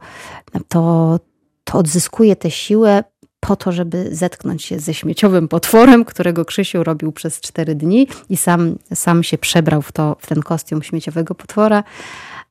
to, 0.67 1.19
to 1.71 1.77
odzyskuje 1.77 2.35
tę 2.35 2.51
siłę 2.51 3.03
po 3.39 3.55
to, 3.55 3.71
żeby 3.71 4.15
zetknąć 4.15 4.63
się 4.63 4.79
ze 4.79 4.93
śmieciowym 4.93 5.47
potworem, 5.47 6.05
którego 6.05 6.45
Krzysiu 6.45 6.83
robił 6.83 7.11
przez 7.11 7.41
cztery 7.41 7.75
dni 7.75 8.07
i 8.29 8.37
sam, 8.37 8.75
sam 8.93 9.23
się 9.23 9.37
przebrał 9.37 9.81
w, 9.81 9.91
to, 9.91 10.17
w 10.19 10.27
ten 10.27 10.41
kostium 10.41 10.83
śmieciowego 10.83 11.35
potwora 11.35 11.83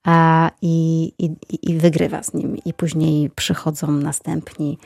a, 0.04 0.50
i, 0.62 1.12
i, 1.18 1.30
i 1.62 1.74
wygrywa 1.74 2.22
z 2.22 2.34
nim. 2.34 2.56
I 2.64 2.74
później 2.74 3.30
przychodzą 3.30 3.92
następni 3.92 4.78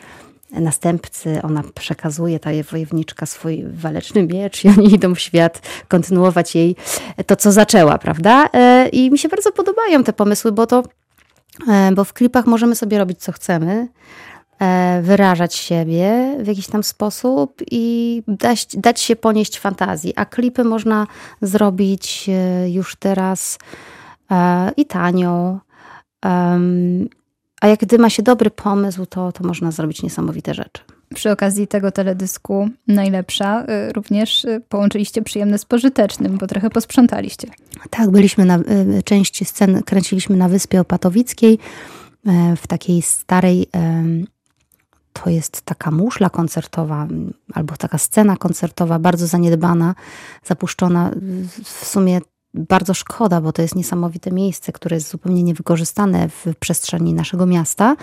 następcy, 0.51 1.43
ona 1.43 1.63
przekazuje, 1.75 2.41
ta 2.41 2.51
wojowniczka, 2.71 3.27
swój 3.27 3.65
waleczny 3.67 4.23
miecz 4.23 4.65
i 4.65 4.69
oni 4.79 4.95
idą 4.95 5.15
w 5.15 5.21
świat 5.21 5.63
kontynuować 5.89 6.55
jej 6.55 6.77
to, 7.27 7.37
co 7.37 7.53
zaczęła, 7.53 7.99
prawda? 7.99 8.49
E, 8.53 8.89
I 8.89 9.11
mi 9.11 9.19
się 9.19 9.29
bardzo 9.29 9.53
podobają 9.53 10.05
te 10.05 10.13
pomysły, 10.13 10.53
bo 10.53 10.67
to 10.67 10.83
E, 10.83 11.02
bo 11.95 12.05
w 12.05 12.13
klipach 12.13 12.47
możemy 12.47 12.75
sobie 12.75 12.99
robić 12.99 13.19
co 13.19 13.33
chcemy, 13.33 13.89
e, 14.59 15.03
wyrażać 15.03 15.55
siebie 15.55 16.37
w 16.41 16.47
jakiś 16.47 16.67
tam 16.67 16.83
sposób 16.83 17.63
i 17.71 18.23
dać, 18.29 18.67
dać 18.77 19.01
się 19.01 19.17
ponieść 19.17 19.59
fantazji. 19.59 20.13
A 20.17 20.25
klipy 20.25 20.65
można 20.65 21.07
zrobić 21.43 22.29
e, 22.29 22.71
już 22.71 22.97
teraz 22.97 23.59
i 24.77 24.87
tanio. 24.87 25.61
A 27.61 27.69
jak 27.69 27.81
gdy 27.81 27.99
ma 27.99 28.11
się 28.11 28.23
dobry 28.23 28.51
pomysł, 28.51 29.07
to, 29.07 29.33
to 29.33 29.45
można 29.45 29.71
zrobić 29.71 30.03
niesamowite 30.03 30.55
rzeczy. 30.55 30.83
Przy 31.15 31.31
okazji 31.31 31.67
tego 31.67 31.93
teledysku 31.93 32.69
najlepsza 32.89 33.65
y, 33.89 33.93
również 33.93 34.45
y, 34.45 34.63
połączyliście 34.69 35.23
przyjemne 35.23 35.59
z 35.59 35.65
pożytecznym, 35.65 36.39
bo 36.39 36.47
trochę 36.47 36.71
posprzątaliście. 36.71 37.49
Tak, 37.91 38.11
byliśmy 38.11 38.45
na 38.45 38.59
y, 38.59 39.03
części 39.05 39.45
scen, 39.45 39.83
kręciliśmy 39.83 40.37
na 40.37 40.49
Wyspie 40.49 40.81
Opatowickiej 40.81 41.59
w 42.57 42.67
takiej 42.67 43.03
starej 43.03 43.67
to 45.13 45.31
jest 45.31 45.63
taka 45.63 45.91
muszla 45.91 46.31
koncertowa, 46.31 47.09
albo 47.53 47.77
taka 47.77 47.99
scena 47.99 48.37
koncertowa, 48.37 48.99
bardzo 48.99 49.27
zaniedbana, 49.27 49.95
zapuszczona. 50.45 51.11
W 51.65 51.87
sumie 51.87 52.21
bardzo 52.55 52.95
szkoda, 52.95 53.41
bo 53.41 53.53
to 53.53 53.63
jest 53.63 53.75
niesamowite 53.75 54.31
miejsce, 54.31 54.73
które 54.73 54.97
jest 54.97 55.11
zupełnie 55.11 55.43
niewykorzystane 55.43 56.29
w 56.29 56.47
przestrzeni 56.61 57.15
naszego 57.15 57.47
miasta. 57.47 57.97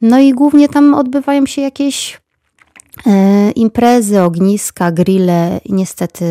No 0.00 0.18
i 0.18 0.32
głównie 0.32 0.68
tam 0.68 0.94
odbywają 0.94 1.46
się 1.46 1.62
jakieś 1.62 2.14
e, 2.14 2.20
imprezy, 3.54 4.22
ogniska, 4.22 4.92
grille 4.92 5.60
niestety 5.68 6.24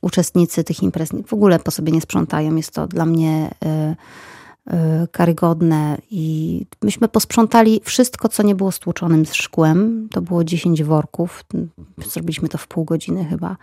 uczestnicy 0.00 0.64
tych 0.64 0.82
imprez 0.82 1.08
w 1.26 1.32
ogóle 1.32 1.58
po 1.58 1.70
sobie 1.70 1.92
nie 1.92 2.00
sprzątają. 2.00 2.56
Jest 2.56 2.70
to 2.70 2.86
dla 2.86 3.06
mnie 3.06 3.50
e, 3.64 3.96
karygodne 5.12 5.98
i 6.10 6.66
myśmy 6.82 7.08
posprzątali 7.08 7.80
wszystko, 7.84 8.28
co 8.28 8.42
nie 8.42 8.54
było 8.54 8.72
stłuczonym 8.72 9.26
z 9.26 9.34
szkłem. 9.34 10.08
To 10.10 10.22
było 10.22 10.44
10 10.44 10.82
worków. 10.82 11.44
Zrobiliśmy 12.06 12.48
to 12.48 12.58
w 12.58 12.68
pół 12.68 12.84
godziny 12.84 13.24
chyba. 13.24 13.56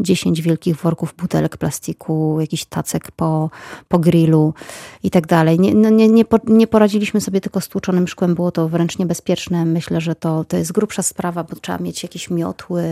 10 0.00 0.42
wielkich 0.42 0.76
worków 0.76 1.14
butelek 1.18 1.56
plastiku, 1.56 2.40
jakiś 2.40 2.64
tacek 2.64 3.10
po, 3.10 3.50
po 3.88 3.98
grillu 3.98 4.54
i 5.02 5.10
tak 5.10 5.26
dalej. 5.26 5.60
Nie, 5.60 5.74
no 5.74 5.90
nie, 5.90 6.08
nie, 6.44 6.66
poradziliśmy 6.66 7.20
sobie 7.20 7.40
tylko 7.40 7.60
z 7.60 7.68
tłuczonym 7.68 8.08
szkłem. 8.08 8.34
Było 8.34 8.50
to 8.50 8.68
wręcz 8.68 8.98
niebezpieczne. 8.98 9.64
Myślę, 9.64 10.00
że 10.00 10.14
to, 10.14 10.44
to 10.44 10.56
jest 10.56 10.72
grubsza 10.72 11.02
sprawa, 11.02 11.44
bo 11.44 11.56
trzeba 11.56 11.78
mieć 11.78 12.02
jakieś 12.02 12.30
miotły, 12.30 12.82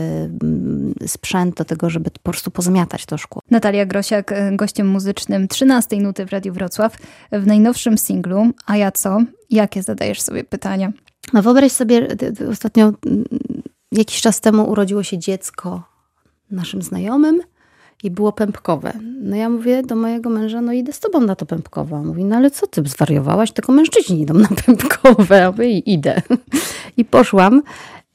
sprzęt 1.07 1.55
do 1.55 1.65
tego, 1.65 1.89
żeby 1.89 2.11
po 2.11 2.19
prostu 2.19 2.51
pozamiatać 2.51 3.05
to 3.05 3.17
szkło. 3.17 3.41
Natalia 3.51 3.85
Grosiak, 3.85 4.33
gościem 4.51 4.87
muzycznym 4.87 5.47
13 5.47 5.97
Nuty 5.97 6.25
w 6.25 6.31
Radiu 6.31 6.53
Wrocław. 6.53 6.97
W 7.31 7.47
najnowszym 7.47 7.97
singlu, 7.97 8.47
a 8.65 8.77
ja 8.77 8.91
co? 8.91 9.17
Jakie 9.49 9.83
zadajesz 9.83 10.21
sobie 10.21 10.43
pytania? 10.43 10.91
No 11.33 11.41
wyobraź 11.41 11.71
sobie, 11.71 12.07
ostatnio 12.51 12.93
jakiś 13.91 14.21
czas 14.21 14.41
temu 14.41 14.69
urodziło 14.69 15.03
się 15.03 15.17
dziecko 15.17 15.83
naszym 16.51 16.81
znajomym 16.81 17.41
i 18.03 18.11
było 18.11 18.31
pępkowe. 18.31 18.93
No 19.21 19.35
ja 19.35 19.49
mówię 19.49 19.83
do 19.83 19.95
mojego 19.95 20.29
męża, 20.29 20.61
no 20.61 20.73
idę 20.73 20.93
z 20.93 20.99
tobą 20.99 21.21
na 21.21 21.35
to 21.35 21.45
pępkowe. 21.45 21.95
On 21.95 22.07
mówi, 22.07 22.25
no 22.25 22.35
ale 22.35 22.51
co 22.51 22.67
ty 22.67 22.83
zwariowałaś? 22.85 23.51
Tylko 23.51 23.71
mężczyźni 23.71 24.21
idą 24.21 24.33
na 24.33 24.47
pępkowe. 24.65 25.37
Ja 25.37 25.51
mówię, 25.51 25.79
idę. 25.79 26.21
I 26.97 27.05
poszłam 27.05 27.61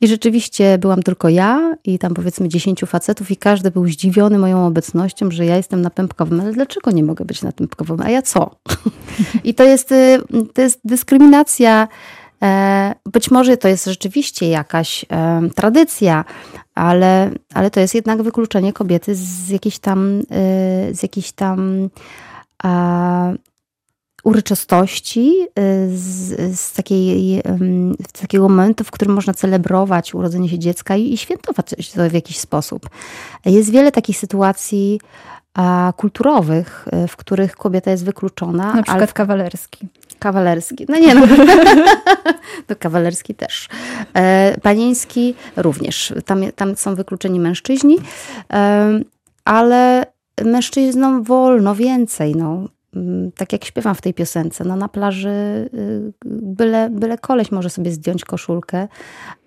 i 0.00 0.08
rzeczywiście 0.08 0.78
byłam 0.78 1.02
tylko 1.02 1.28
ja 1.28 1.74
i 1.84 1.98
tam 1.98 2.14
powiedzmy 2.14 2.48
dziesięciu 2.48 2.86
facetów 2.86 3.30
i 3.30 3.36
każdy 3.36 3.70
był 3.70 3.86
zdziwiony 3.86 4.38
moją 4.38 4.66
obecnością, 4.66 5.30
że 5.30 5.46
ja 5.46 5.56
jestem 5.56 5.82
na 5.82 5.90
pępkowym. 5.90 6.40
Ale 6.40 6.52
dlaczego 6.52 6.90
nie 6.90 7.04
mogę 7.04 7.24
być 7.24 7.42
na 7.42 7.52
pępkowym? 7.52 8.00
A 8.00 8.10
ja 8.10 8.22
co? 8.22 8.50
I 9.44 9.54
to 9.54 9.64
jest, 9.64 9.92
y, 9.92 10.22
to 10.54 10.62
jest 10.62 10.80
dyskryminacja. 10.84 11.88
E, 12.42 12.94
być 13.12 13.30
może 13.30 13.56
to 13.56 13.68
jest 13.68 13.84
rzeczywiście 13.84 14.48
jakaś 14.48 15.04
e, 15.10 15.40
tradycja, 15.54 16.24
ale, 16.74 17.30
ale 17.54 17.70
to 17.70 17.80
jest 17.80 17.94
jednak 17.94 18.22
wykluczenie 18.22 18.72
kobiety 18.72 19.14
z 19.14 19.48
jakiejś 19.48 19.78
tam, 19.78 20.20
y, 20.20 20.24
z 20.94 21.02
jakiejś 21.02 21.32
tam 21.32 21.88
uroczystości, 24.24 25.46
y, 25.58 25.96
z, 25.96 26.58
z, 26.60 26.72
takiej, 26.72 27.42
z 28.16 28.20
takiego 28.20 28.48
momentu, 28.48 28.84
w 28.84 28.90
którym 28.90 29.14
można 29.14 29.34
celebrować 29.34 30.14
urodzenie 30.14 30.48
się 30.48 30.58
dziecka 30.58 30.96
i, 30.96 31.12
i 31.12 31.16
świętować 31.16 31.92
to 31.94 32.10
w 32.10 32.12
jakiś 32.12 32.38
sposób. 32.38 32.90
Jest 33.44 33.70
wiele 33.70 33.92
takich 33.92 34.18
sytuacji 34.18 35.00
a, 35.54 35.92
kulturowych, 35.96 36.88
y, 37.04 37.08
w 37.08 37.16
których 37.16 37.56
kobieta 37.56 37.90
jest 37.90 38.04
wykluczona. 38.04 38.74
Na 38.74 38.82
przykład 38.82 39.02
ale... 39.02 39.12
kawalerski. 39.12 39.88
Kawalerski. 40.18 40.86
No 40.88 40.98
nie, 40.98 41.14
no. 41.14 41.26
to 42.66 42.76
kawalerski 42.76 43.34
też. 43.34 43.68
E, 44.14 44.56
panieński 44.62 45.34
również. 45.56 46.14
Tam, 46.26 46.42
tam 46.56 46.76
są 46.76 46.94
wykluczeni 46.94 47.40
mężczyźni, 47.40 47.96
e, 48.52 49.00
ale 49.44 50.06
mężczyznom 50.44 51.22
wolno 51.22 51.74
więcej. 51.74 52.36
No. 52.36 52.68
Mm, 52.96 53.32
tak 53.32 53.52
jak 53.52 53.64
śpiewam 53.64 53.94
w 53.94 54.00
tej 54.00 54.14
piosence, 54.14 54.64
no 54.64 54.76
na 54.76 54.88
plaży 54.88 55.28
y, 55.74 56.12
byle, 56.24 56.90
byle 56.90 57.18
koleś 57.18 57.52
może 57.52 57.70
sobie 57.70 57.92
zdjąć 57.92 58.24
koszulkę, 58.24 58.88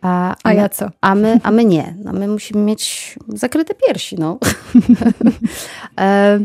a, 0.01 0.31
a, 0.31 0.35
a 0.43 0.53
ja 0.53 0.69
co? 0.69 0.89
A 1.01 1.15
my, 1.15 1.39
a 1.43 1.51
my 1.51 1.65
nie. 1.65 1.95
No 2.03 2.13
my 2.13 2.27
musimy 2.27 2.61
mieć 2.61 3.15
zakryte 3.27 3.73
piersi, 3.75 4.15
no. 4.19 4.37
E, 5.99 6.39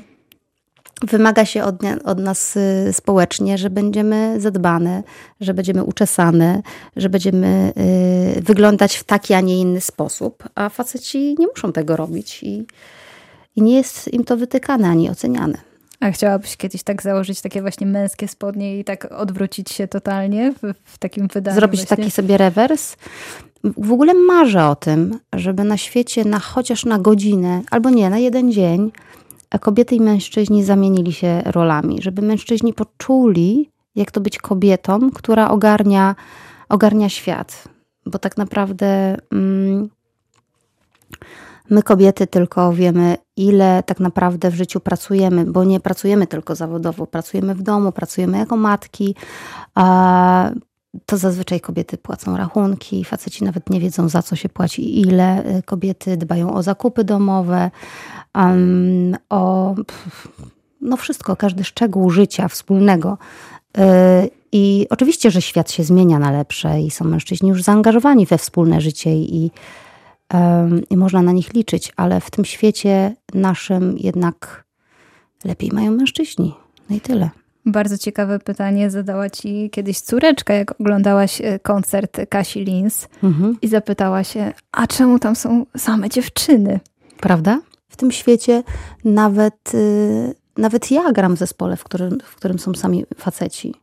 wymaga 1.03 1.45
się 1.45 1.65
od, 1.65 1.77
od, 2.05 2.19
nas 2.19 2.57
y, 2.57 2.93
społecznie, 2.93 3.59
że 3.59 3.71
będziemy 3.71 4.41
zadbane, 4.41 5.03
że 5.41 5.55
będziemy 5.55 5.85
uczesane, 5.85 6.63
że 6.97 7.09
będziemy 7.09 7.73
y, 8.39 8.43
wyglądać 8.43 8.97
w 8.97 9.05
taki, 9.05 9.35
a 9.35 9.41
nie 9.41 9.61
inny 9.61 9.81
sposób, 9.81 10.45
a 10.55 10.69
faceci 10.69 11.37
nie 11.39 11.47
muszą 11.47 11.73
tego 11.73 11.97
robić 11.97 12.43
i, 12.43 12.67
i 13.57 13.63
nie 13.63 13.77
jest 13.77 14.13
im 14.13 14.25
to 14.25 14.37
wytykane 14.37 14.89
ani 14.89 15.11
oceniane. 15.11 15.68
A 16.01 16.11
chciałabyś 16.11 16.57
kiedyś 16.57 16.83
tak 16.83 17.03
założyć 17.03 17.41
takie 17.41 17.61
właśnie 17.63 17.87
męskie 17.87 18.29
spodnie 18.29 18.79
i 18.79 18.85
tak 18.85 19.13
odwrócić 19.13 19.71
się 19.71 19.89
totalnie 19.89 20.53
w, 20.53 20.75
w 20.85 20.99
takim 20.99 21.29
wydaniu? 21.29 21.55
Zrobić 21.55 21.81
właśnie? 21.81 21.97
taki 21.97 22.11
sobie 22.11 22.37
rewers? 22.37 22.97
W 23.65 23.93
ogóle 23.93 24.15
marzę 24.15 24.67
o 24.67 24.77
tym, 24.77 25.19
żeby 25.33 25.65
na 25.65 25.77
świecie 25.77 26.25
na 26.25 26.39
chociaż 26.39 26.85
na 26.85 26.99
godzinę, 26.99 27.63
albo 27.71 27.91
nie, 27.91 28.11
na 28.11 28.19
jeden 28.19 28.53
dzień 28.53 28.93
kobiety 29.61 29.95
i 29.95 30.01
mężczyźni 30.01 30.65
zamienili 30.65 31.13
się 31.13 31.43
rolami, 31.45 32.03
żeby 32.03 32.23
mężczyźni 32.23 32.75
poczuli, 32.75 33.71
jak 33.95 34.11
to 34.11 34.21
być 34.21 34.39
kobietą, 34.39 35.11
która 35.11 35.51
ogarnia, 35.51 36.15
ogarnia 36.69 37.09
świat. 37.09 37.69
Bo 38.07 38.19
tak 38.19 38.37
naprawdę 38.37 39.17
mm, 39.33 39.89
my, 41.71 41.83
kobiety, 41.83 42.27
tylko 42.27 42.73
wiemy, 42.73 43.17
ile 43.37 43.83
tak 43.83 44.01
naprawdę 44.01 44.51
w 44.51 44.55
życiu 44.55 44.81
pracujemy, 44.81 45.45
bo 45.45 45.65
nie 45.65 45.81
pracujemy 45.81 46.27
tylko 46.27 46.55
zawodowo, 46.55 47.07
pracujemy 47.07 47.55
w 47.55 47.63
domu, 47.63 47.93
pracujemy 47.93 48.39
jako 48.39 48.57
matki. 48.57 49.15
A 49.75 50.51
to 51.07 51.17
zazwyczaj 51.17 51.61
kobiety 51.61 51.99
płacą 51.99 52.37
rachunki, 52.37 53.05
faceci 53.05 53.45
nawet 53.45 53.71
nie 53.71 53.81
wiedzą 53.81 54.09
za 54.09 54.23
co 54.23 54.37
się 54.37 54.49
płaci 54.49 55.01
ile. 55.01 55.45
Kobiety 55.65 56.17
dbają 56.17 56.55
o 56.55 56.63
zakupy 56.63 57.05
domowe, 57.05 57.71
o 59.31 59.75
no 60.81 60.97
wszystko, 60.97 61.37
każdy 61.37 61.65
szczegół 61.65 62.11
życia 62.11 62.49
wspólnego. 62.49 63.19
Y, 63.79 63.83
I 64.53 64.87
oczywiście, 64.91 65.31
że 65.31 65.43
świat 65.43 65.71
się 65.71 65.85
zmienia 65.85 66.19
na 66.19 66.31
lepsze 66.31 66.81
i 66.81 66.91
są 66.91 67.05
mężczyźni 67.05 67.49
już 67.49 67.63
zaangażowani 67.63 68.27
we 68.27 68.39
wspólne 68.39 68.81
życie 68.81 69.17
i, 69.17 69.51
i 70.91 70.97
można 70.97 71.23
na 71.23 71.33
nich 71.33 71.55
liczyć, 71.55 71.93
ale 71.97 72.21
w 72.21 72.31
tym 72.31 72.45
świecie 72.45 73.17
naszym 73.35 73.99
jednak 73.99 74.65
lepiej 75.45 75.71
mają 75.73 75.91
mężczyźni. 75.91 76.55
No 76.91 76.97
i 76.97 77.01
tyle. 77.01 77.31
Bardzo 77.67 77.99
ciekawe 77.99 78.39
pytanie 78.39 78.91
zadała 78.91 79.31
ci 79.31 79.71
kiedyś 79.71 80.01
córeczka, 80.01 80.55
jak 80.55 80.81
oglądałaś 80.81 81.41
e, 81.41 81.59
koncert 81.59 82.21
Kasi 82.29 82.65
Lins 82.65 83.09
mhm. 83.23 83.57
i 83.63 83.69
zapytała 83.69 84.25
się, 84.25 84.53
a 84.73 84.87
czemu 84.87 85.19
tam 85.19 85.37
są 85.37 85.67
same 85.77 86.09
dziewczyny? 86.09 86.81
Prawda? 87.21 87.61
W 87.89 87.97
tym 87.97 88.13
świecie 88.13 88.63
nawet, 89.05 89.75
y, 89.75 90.35
nawet 90.57 90.91
ja 90.91 91.13
gram 91.13 91.37
w 91.37 91.39
zespole, 91.39 91.77
w 91.77 91.85
którym, 91.85 92.19
w 92.25 92.37
którym 92.37 92.59
są 92.59 92.75
sami 92.75 93.05
faceci. 93.17 93.75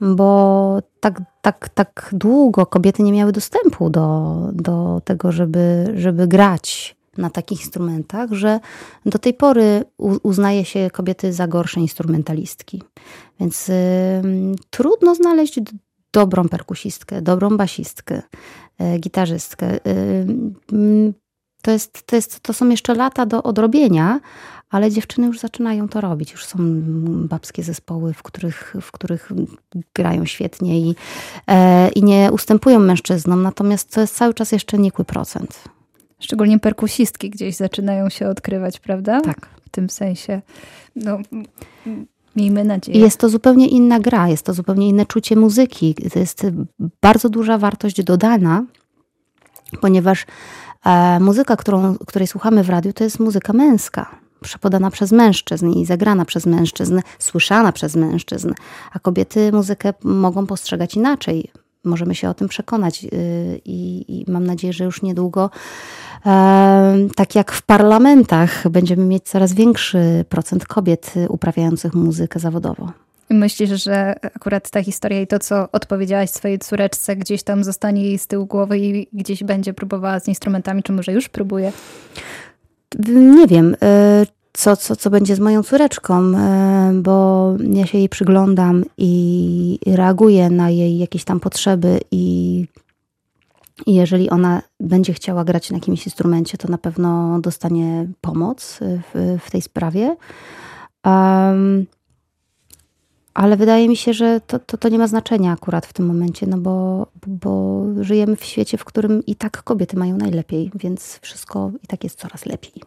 Bo 0.00 0.78
tak, 1.00 1.20
tak, 1.42 1.68
tak 1.68 2.10
długo 2.12 2.66
kobiety 2.66 3.02
nie 3.02 3.12
miały 3.12 3.32
dostępu 3.32 3.90
do, 3.90 4.36
do 4.52 5.00
tego, 5.04 5.32
żeby, 5.32 5.92
żeby 5.96 6.28
grać 6.28 6.96
na 7.18 7.30
takich 7.30 7.60
instrumentach, 7.60 8.32
że 8.32 8.60
do 9.06 9.18
tej 9.18 9.34
pory 9.34 9.84
uznaje 10.22 10.64
się 10.64 10.90
kobiety 10.90 11.32
za 11.32 11.48
gorsze 11.48 11.80
instrumentalistki. 11.80 12.82
Więc 13.40 13.68
y, 13.68 13.72
trudno 14.70 15.14
znaleźć 15.14 15.60
dobrą 16.12 16.48
perkusistkę, 16.48 17.22
dobrą 17.22 17.56
basistkę, 17.56 18.22
y, 18.80 18.98
gitarzystkę. 18.98 19.74
Y, 19.86 20.26
to, 21.62 21.70
jest, 21.70 22.06
to, 22.06 22.16
jest, 22.16 22.40
to 22.40 22.52
są 22.52 22.68
jeszcze 22.68 22.94
lata 22.94 23.26
do 23.26 23.42
odrobienia, 23.42 24.20
ale 24.70 24.90
dziewczyny 24.90 25.26
już 25.26 25.38
zaczynają 25.38 25.88
to 25.88 26.00
robić. 26.00 26.32
Już 26.32 26.44
są 26.44 26.58
babskie 27.28 27.62
zespoły, 27.62 28.12
w 28.12 28.22
których, 28.22 28.74
w 28.80 28.92
których 28.92 29.32
grają 29.94 30.24
świetnie 30.24 30.80
i, 30.80 30.94
e, 31.46 31.88
i 31.88 32.02
nie 32.02 32.30
ustępują 32.32 32.78
mężczyznom, 32.78 33.42
natomiast 33.42 33.94
to 33.94 34.00
jest 34.00 34.16
cały 34.16 34.34
czas 34.34 34.52
jeszcze 34.52 34.78
nikły 34.78 35.04
procent. 35.04 35.64
Szczególnie 36.20 36.58
perkusistki 36.58 37.30
gdzieś 37.30 37.56
zaczynają 37.56 38.08
się 38.08 38.28
odkrywać, 38.28 38.80
prawda? 38.80 39.20
Tak. 39.20 39.48
W 39.66 39.68
tym 39.68 39.90
sensie. 39.90 40.42
No, 40.96 41.18
miejmy 42.36 42.64
nadzieję. 42.64 43.00
Jest 43.00 43.20
to 43.20 43.28
zupełnie 43.28 43.68
inna 43.68 44.00
gra, 44.00 44.28
jest 44.28 44.46
to 44.46 44.54
zupełnie 44.54 44.88
inne 44.88 45.06
czucie 45.06 45.36
muzyki. 45.36 45.94
To 46.12 46.18
jest 46.18 46.46
bardzo 47.02 47.28
duża 47.28 47.58
wartość 47.58 48.02
dodana, 48.02 48.64
ponieważ 49.80 50.26
e, 50.84 51.20
muzyka, 51.20 51.56
którą, 51.56 51.96
której 52.06 52.26
słuchamy 52.26 52.64
w 52.64 52.70
radiu, 52.70 52.92
to 52.92 53.04
jest 53.04 53.20
muzyka 53.20 53.52
męska 53.52 54.29
przepodana 54.40 54.90
przez 54.90 55.12
mężczyzn 55.12 55.70
i 55.70 55.86
zagrana 55.86 56.24
przez 56.24 56.46
mężczyzn, 56.46 57.00
słyszana 57.18 57.72
przez 57.72 57.96
mężczyzn, 57.96 58.52
a 58.92 58.98
kobiety 58.98 59.52
muzykę 59.52 59.94
mogą 60.04 60.46
postrzegać 60.46 60.94
inaczej. 60.94 61.50
Możemy 61.84 62.14
się 62.14 62.28
o 62.28 62.34
tym 62.34 62.48
przekonać 62.48 63.04
y, 63.04 63.08
i, 63.64 64.04
i 64.08 64.30
mam 64.30 64.46
nadzieję, 64.46 64.72
że 64.72 64.84
już 64.84 65.02
niedługo, 65.02 65.50
e, 66.26 67.08
tak 67.16 67.34
jak 67.34 67.52
w 67.52 67.62
parlamentach, 67.62 68.68
będziemy 68.68 69.04
mieć 69.04 69.24
coraz 69.24 69.52
większy 69.52 70.24
procent 70.28 70.66
kobiet 70.66 71.14
uprawiających 71.28 71.94
muzykę 71.94 72.40
zawodowo. 72.40 72.92
Myślisz, 73.30 73.84
że 73.84 74.14
akurat 74.22 74.70
ta 74.70 74.82
historia 74.82 75.20
i 75.20 75.26
to, 75.26 75.38
co 75.38 75.68
odpowiedziałaś 75.72 76.30
swojej 76.30 76.58
córeczce, 76.58 77.16
gdzieś 77.16 77.42
tam 77.42 77.64
zostanie 77.64 78.04
jej 78.04 78.18
z 78.18 78.26
tyłu 78.26 78.46
głowy 78.46 78.78
i 78.78 79.08
gdzieś 79.12 79.44
będzie 79.44 79.74
próbowała 79.74 80.20
z 80.20 80.28
instrumentami, 80.28 80.82
czy 80.82 80.92
może 80.92 81.12
już 81.12 81.28
próbuje? 81.28 81.72
Nie 83.14 83.46
wiem, 83.46 83.76
e, 83.82 84.26
co, 84.52 84.76
co, 84.76 84.96
co 84.96 85.10
będzie 85.10 85.36
z 85.36 85.40
moją 85.40 85.62
córeczką, 85.62 86.36
e, 86.36 86.92
bo 86.94 87.54
ja 87.72 87.86
się 87.86 87.98
jej 87.98 88.08
przyglądam 88.08 88.84
i 88.98 89.78
reaguję 89.86 90.50
na 90.50 90.70
jej 90.70 90.98
jakieś 90.98 91.24
tam 91.24 91.40
potrzeby 91.40 92.00
i 92.10 92.66
jeżeli 93.86 94.30
ona 94.30 94.62
będzie 94.80 95.12
chciała 95.12 95.44
grać 95.44 95.70
na 95.70 95.76
jakimś 95.76 96.06
instrumencie, 96.06 96.58
to 96.58 96.68
na 96.68 96.78
pewno 96.78 97.40
dostanie 97.40 98.06
pomoc 98.20 98.78
w, 98.82 99.38
w 99.44 99.50
tej 99.50 99.62
sprawie. 99.62 100.16
Um, 101.04 101.86
ale 103.34 103.56
wydaje 103.56 103.88
mi 103.88 103.96
się, 103.96 104.12
że 104.12 104.40
to, 104.46 104.58
to, 104.58 104.78
to, 104.78 104.88
nie 104.88 104.98
ma 104.98 105.06
znaczenia 105.06 105.52
akurat 105.52 105.86
w 105.86 105.92
tym 105.92 106.06
momencie, 106.06 106.46
no 106.46 106.58
bo, 106.58 107.06
bo 107.26 107.84
żyjemy 108.00 108.36
w 108.36 108.44
świecie, 108.44 108.78
w 108.78 108.84
którym 108.84 109.26
i 109.26 109.34
tak 109.36 109.62
kobiety 109.62 109.96
mają 109.96 110.16
najlepiej, 110.16 110.70
więc 110.74 111.18
wszystko 111.22 111.70
i 111.82 111.86
tak 111.86 112.04
jest 112.04 112.18
coraz 112.18 112.46
lepiej. 112.46 112.82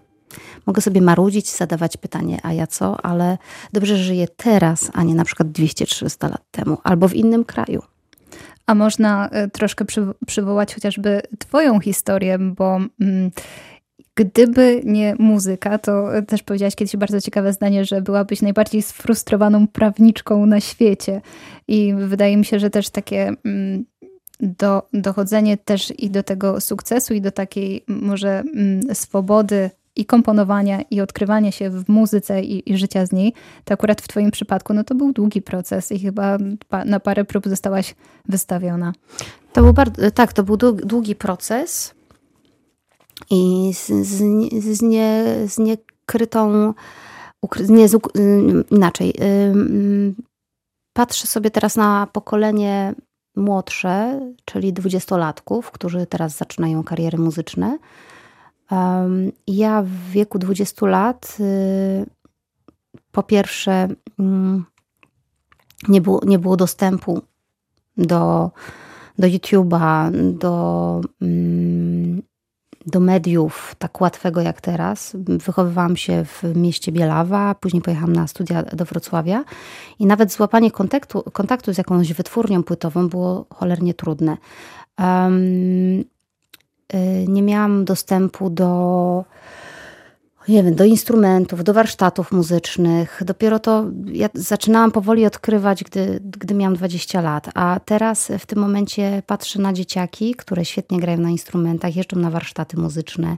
Mogę 0.65 0.81
sobie 0.81 1.01
marudzić, 1.01 1.51
zadawać 1.51 1.97
pytanie, 1.97 2.39
a 2.43 2.53
ja 2.53 2.67
co, 2.67 3.05
ale 3.05 3.37
dobrze, 3.73 3.97
że 3.97 4.03
żyję 4.03 4.27
teraz, 4.37 4.91
a 4.93 5.03
nie 5.03 5.15
na 5.15 5.25
przykład 5.25 5.49
200-300 5.49 6.29
lat 6.29 6.41
temu 6.51 6.77
albo 6.83 7.07
w 7.07 7.13
innym 7.13 7.43
kraju. 7.43 7.81
A 8.65 8.75
można 8.75 9.29
e, 9.29 9.49
troszkę 9.49 9.85
przywołać 10.27 10.75
chociażby 10.75 11.21
Twoją 11.39 11.79
historię, 11.79 12.39
bo. 12.39 12.79
Mm, 13.01 13.31
Gdyby 14.15 14.81
nie 14.85 15.15
muzyka, 15.19 15.77
to 15.77 16.09
też 16.27 16.43
powiedziałaś 16.43 16.75
kiedyś 16.75 16.97
bardzo 16.97 17.21
ciekawe 17.21 17.53
zdanie, 17.53 17.85
że 17.85 18.01
byłabyś 18.01 18.41
najbardziej 18.41 18.81
sfrustrowaną 18.81 19.67
prawniczką 19.67 20.45
na 20.45 20.59
świecie. 20.59 21.21
I 21.67 21.93
wydaje 21.97 22.37
mi 22.37 22.45
się, 22.45 22.59
że 22.59 22.69
też 22.69 22.89
takie 22.89 23.31
mm, 23.45 23.85
do, 24.39 24.87
dochodzenie 24.93 25.57
też 25.57 25.93
i 25.99 26.09
do 26.09 26.23
tego 26.23 26.61
sukcesu, 26.61 27.13
i 27.13 27.21
do 27.21 27.31
takiej 27.31 27.83
może 27.87 28.39
mm, 28.39 28.95
swobody 28.95 29.69
i 29.95 30.05
komponowania, 30.05 30.81
i 30.91 31.01
odkrywania 31.01 31.51
się 31.51 31.69
w 31.69 31.89
muzyce 31.89 32.41
i, 32.41 32.71
i, 32.71 32.77
życia 32.77 33.05
z 33.05 33.11
niej, 33.11 33.33
to 33.65 33.73
akurat 33.73 34.01
w 34.01 34.07
Twoim 34.07 34.31
przypadku 34.31 34.73
no 34.73 34.83
to 34.83 34.95
był 34.95 35.13
długi 35.13 35.41
proces 35.41 35.91
i 35.91 35.99
chyba 35.99 36.37
na 36.85 36.99
parę 36.99 37.25
prób 37.25 37.47
zostałaś 37.47 37.95
wystawiona. 38.29 38.93
To 39.53 39.61
był 39.61 39.73
bardzo, 39.73 40.11
tak, 40.11 40.33
to 40.33 40.43
był 40.43 40.57
długi 40.57 41.15
proces 41.15 41.93
i 43.29 43.71
z, 43.73 43.87
z, 43.87 44.17
z, 44.63 44.81
nie, 44.81 45.23
z 45.47 45.59
niekrytą, 45.59 46.73
nie, 47.69 47.89
z, 47.89 47.97
inaczej. 48.71 49.13
Patrzę 50.93 51.27
sobie 51.27 51.51
teraz 51.51 51.75
na 51.75 52.07
pokolenie 52.11 52.95
młodsze, 53.35 54.19
czyli 54.45 54.73
dwudziestolatków, 54.73 55.71
którzy 55.71 56.05
teraz 56.05 56.37
zaczynają 56.37 56.83
kariery 56.83 57.17
muzyczne. 57.17 57.77
Ja 59.47 59.83
w 59.83 60.11
wieku 60.11 60.39
20 60.39 60.85
lat 60.85 61.37
y, 61.39 62.05
po 63.11 63.23
pierwsze 63.23 63.87
mm, 64.19 64.65
nie 65.87 66.01
było, 66.01 66.21
nie 66.25 66.39
było 66.39 66.57
dostępu 66.57 67.21
do, 67.97 68.51
do 69.17 69.27
YouTube'a, 69.27 70.11
do, 70.37 71.01
mm, 71.21 72.21
do 72.85 72.99
mediów 72.99 73.75
tak 73.79 74.01
łatwego 74.01 74.41
jak 74.41 74.61
teraz. 74.61 75.15
Wychowywałam 75.27 75.97
się 75.97 76.25
w 76.25 76.55
mieście 76.55 76.91
Bielawa, 76.91 77.55
później 77.55 77.81
pojechałam 77.81 78.13
na 78.13 78.27
studia 78.27 78.63
do 78.63 78.85
Wrocławia 78.85 79.43
i 79.99 80.05
nawet 80.05 80.31
złapanie 80.31 80.71
kontaktu, 80.71 81.23
kontaktu 81.33 81.73
z 81.73 81.77
jakąś 81.77 82.13
wytwórnią 82.13 82.63
płytową 82.63 83.09
było 83.09 83.45
cholernie 83.49 83.93
trudne. 83.93 84.37
Um, 84.99 86.03
nie 87.27 87.41
miałam 87.41 87.85
dostępu 87.85 88.49
do 88.49 89.23
nie 90.47 90.63
wiem, 90.63 90.75
do 90.75 90.83
instrumentów, 90.85 91.63
do 91.63 91.73
warsztatów 91.73 92.31
muzycznych. 92.31 93.21
Dopiero 93.25 93.59
to 93.59 93.85
ja 94.05 94.29
zaczynałam 94.33 94.91
powoli 94.91 95.25
odkrywać, 95.25 95.83
gdy, 95.83 96.19
gdy 96.23 96.53
miałam 96.53 96.75
20 96.75 97.21
lat. 97.21 97.49
A 97.53 97.79
teraz 97.85 98.31
w 98.39 98.45
tym 98.45 98.59
momencie 98.59 99.23
patrzę 99.27 99.59
na 99.59 99.73
dzieciaki, 99.73 100.35
które 100.35 100.65
świetnie 100.65 100.99
grają 100.99 101.17
na 101.17 101.29
instrumentach, 101.29 101.95
jeżdżą 101.95 102.17
na 102.17 102.29
warsztaty 102.29 102.77
muzyczne, 102.77 103.37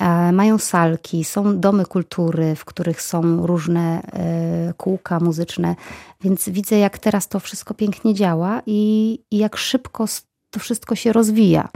e, 0.00 0.32
mają 0.32 0.58
salki, 0.58 1.24
są 1.24 1.60
domy 1.60 1.84
kultury, 1.84 2.54
w 2.54 2.64
których 2.64 3.02
są 3.02 3.46
różne 3.46 4.02
e, 4.02 4.74
kółka 4.76 5.20
muzyczne. 5.20 5.76
Więc 6.20 6.48
widzę, 6.48 6.78
jak 6.78 6.98
teraz 6.98 7.28
to 7.28 7.40
wszystko 7.40 7.74
pięknie 7.74 8.14
działa 8.14 8.62
i, 8.66 9.18
i 9.30 9.38
jak 9.38 9.56
szybko 9.56 10.04
to 10.50 10.60
wszystko 10.60 10.94
się 10.94 11.12
rozwija. 11.12 11.68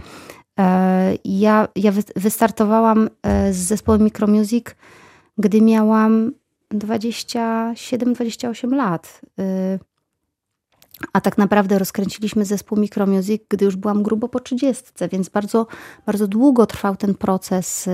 E, 0.61 1.19
ja, 1.25 1.69
ja 1.77 1.93
wystartowałam 2.17 3.09
e, 3.23 3.53
z 3.53 3.57
zespołem 3.57 4.03
Micromusic, 4.03 4.67
gdy 5.39 5.61
miałam 5.61 6.33
27-28 6.75 8.75
lat. 8.75 9.21
Y, 9.41 9.79
a 11.13 11.21
tak 11.21 11.39
naprawdę 11.39 11.79
rozkręciliśmy 11.79 12.45
zespół 12.45 12.79
Micromusic, 12.79 13.43
gdy 13.49 13.65
już 13.65 13.77
byłam 13.77 14.03
grubo 14.03 14.29
po 14.29 14.41
30, 14.41 14.85
więc 15.13 15.29
bardzo, 15.29 15.67
bardzo 16.07 16.29
długo 16.29 16.67
trwał 16.67 16.97
ten 16.97 17.15
proces 17.15 17.89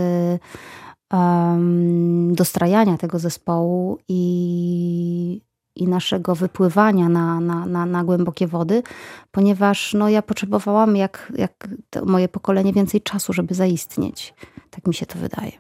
um, 1.13 2.35
dostrajania 2.35 2.97
tego 2.97 3.19
zespołu 3.19 3.99
i, 4.09 5.41
i 5.77 5.89
naszego 5.89 6.35
wypływania 6.35 7.09
na, 7.09 7.41
na, 7.41 7.67
na, 7.67 7.87
na, 7.87 8.05
głębokie 8.05 8.47
wody, 8.47 8.83
ponieważ 9.31 9.95
no, 9.95 10.09
ja 10.09 10.23
potrzebowałam, 10.23 10.97
jak, 10.97 11.33
jak 11.39 11.69
moje 12.07 12.29
pokolenie, 12.29 12.73
więcej 12.73 13.03
czasu, 13.03 13.33
żeby 13.33 13.55
zaistnieć. 13.55 14.35
Tak 14.71 14.87
mi 14.87 14.95
się 14.95 15.07
to 15.07 15.19
wydaje 15.19 15.53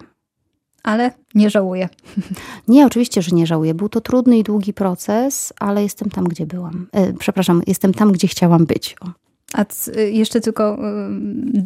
ale 0.86 1.10
nie 1.34 1.50
żałuję. 1.50 1.88
Nie, 2.68 2.86
oczywiście, 2.86 3.22
że 3.22 3.36
nie 3.36 3.46
żałuję. 3.46 3.74
Był 3.74 3.88
to 3.88 4.00
trudny 4.00 4.38
i 4.38 4.42
długi 4.42 4.72
proces, 4.72 5.52
ale 5.60 5.82
jestem 5.82 6.10
tam, 6.10 6.24
gdzie 6.24 6.46
byłam. 6.46 6.86
E, 6.92 7.12
przepraszam, 7.12 7.62
jestem 7.66 7.94
tam, 7.94 8.12
gdzie 8.12 8.28
chciałam 8.28 8.66
być. 8.66 8.96
O. 9.00 9.10
A 9.52 9.64
jeszcze 9.96 10.40
tylko 10.40 10.78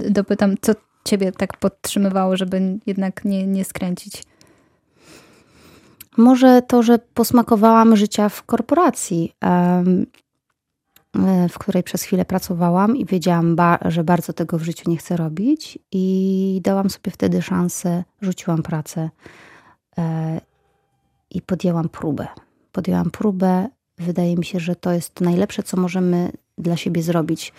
y, 0.06 0.10
dopytam, 0.10 0.54
co 0.60 0.72
ciebie 1.04 1.32
tak 1.32 1.56
podtrzymywało, 1.56 2.36
żeby 2.36 2.78
jednak 2.86 3.24
nie, 3.24 3.46
nie 3.46 3.64
skręcić? 3.64 4.22
Może 6.20 6.62
to, 6.62 6.82
że 6.82 6.98
posmakowałam 6.98 7.96
życia 7.96 8.28
w 8.28 8.42
korporacji. 8.42 9.32
E, 11.16 11.48
w 11.48 11.58
której 11.58 11.82
przez 11.82 12.02
chwilę 12.02 12.24
pracowałam 12.24 12.96
i 12.96 13.04
wiedziałam, 13.04 13.56
że 13.84 14.04
bardzo 14.04 14.32
tego 14.32 14.58
w 14.58 14.62
życiu 14.62 14.90
nie 14.90 14.96
chcę 14.96 15.16
robić, 15.16 15.78
i 15.92 16.60
dałam 16.64 16.90
sobie 16.90 17.10
wtedy 17.10 17.42
szansę, 17.42 18.04
rzuciłam 18.20 18.62
pracę 18.62 19.10
e, 19.98 20.40
i 21.30 21.42
podjęłam 21.42 21.88
próbę. 21.88 22.26
Podjęłam 22.72 23.10
próbę. 23.10 23.68
Wydaje 23.98 24.36
mi 24.36 24.44
się, 24.44 24.60
że 24.60 24.76
to 24.76 24.92
jest 24.92 25.20
najlepsze, 25.20 25.62
co 25.62 25.76
możemy 25.76 26.32
dla 26.58 26.76
siebie 26.76 27.02
zrobić. 27.02 27.52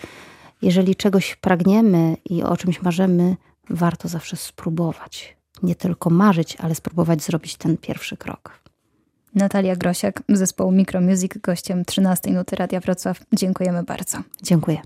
Jeżeli 0.61 0.95
czegoś 0.95 1.35
pragniemy 1.35 2.17
i 2.29 2.43
o 2.43 2.57
czymś 2.57 2.81
marzymy, 2.81 3.35
warto 3.69 4.07
zawsze 4.07 4.37
spróbować. 4.37 5.40
Nie 5.63 5.75
tylko 5.75 6.09
marzyć, 6.09 6.57
ale 6.59 6.75
spróbować 6.75 7.23
zrobić 7.23 7.55
ten 7.55 7.77
pierwszy 7.77 8.17
krok. 8.17 8.59
Natalia 9.35 9.75
Grosiak, 9.75 10.23
zespołu 10.29 10.71
Micromusic, 10.71 11.37
gościem 11.37 11.85
13 11.85 12.31
Nuty 12.31 12.55
Radia 12.55 12.79
Wrocław. 12.79 13.19
Dziękujemy 13.33 13.83
bardzo. 13.83 14.17
Dziękuję. 14.43 14.81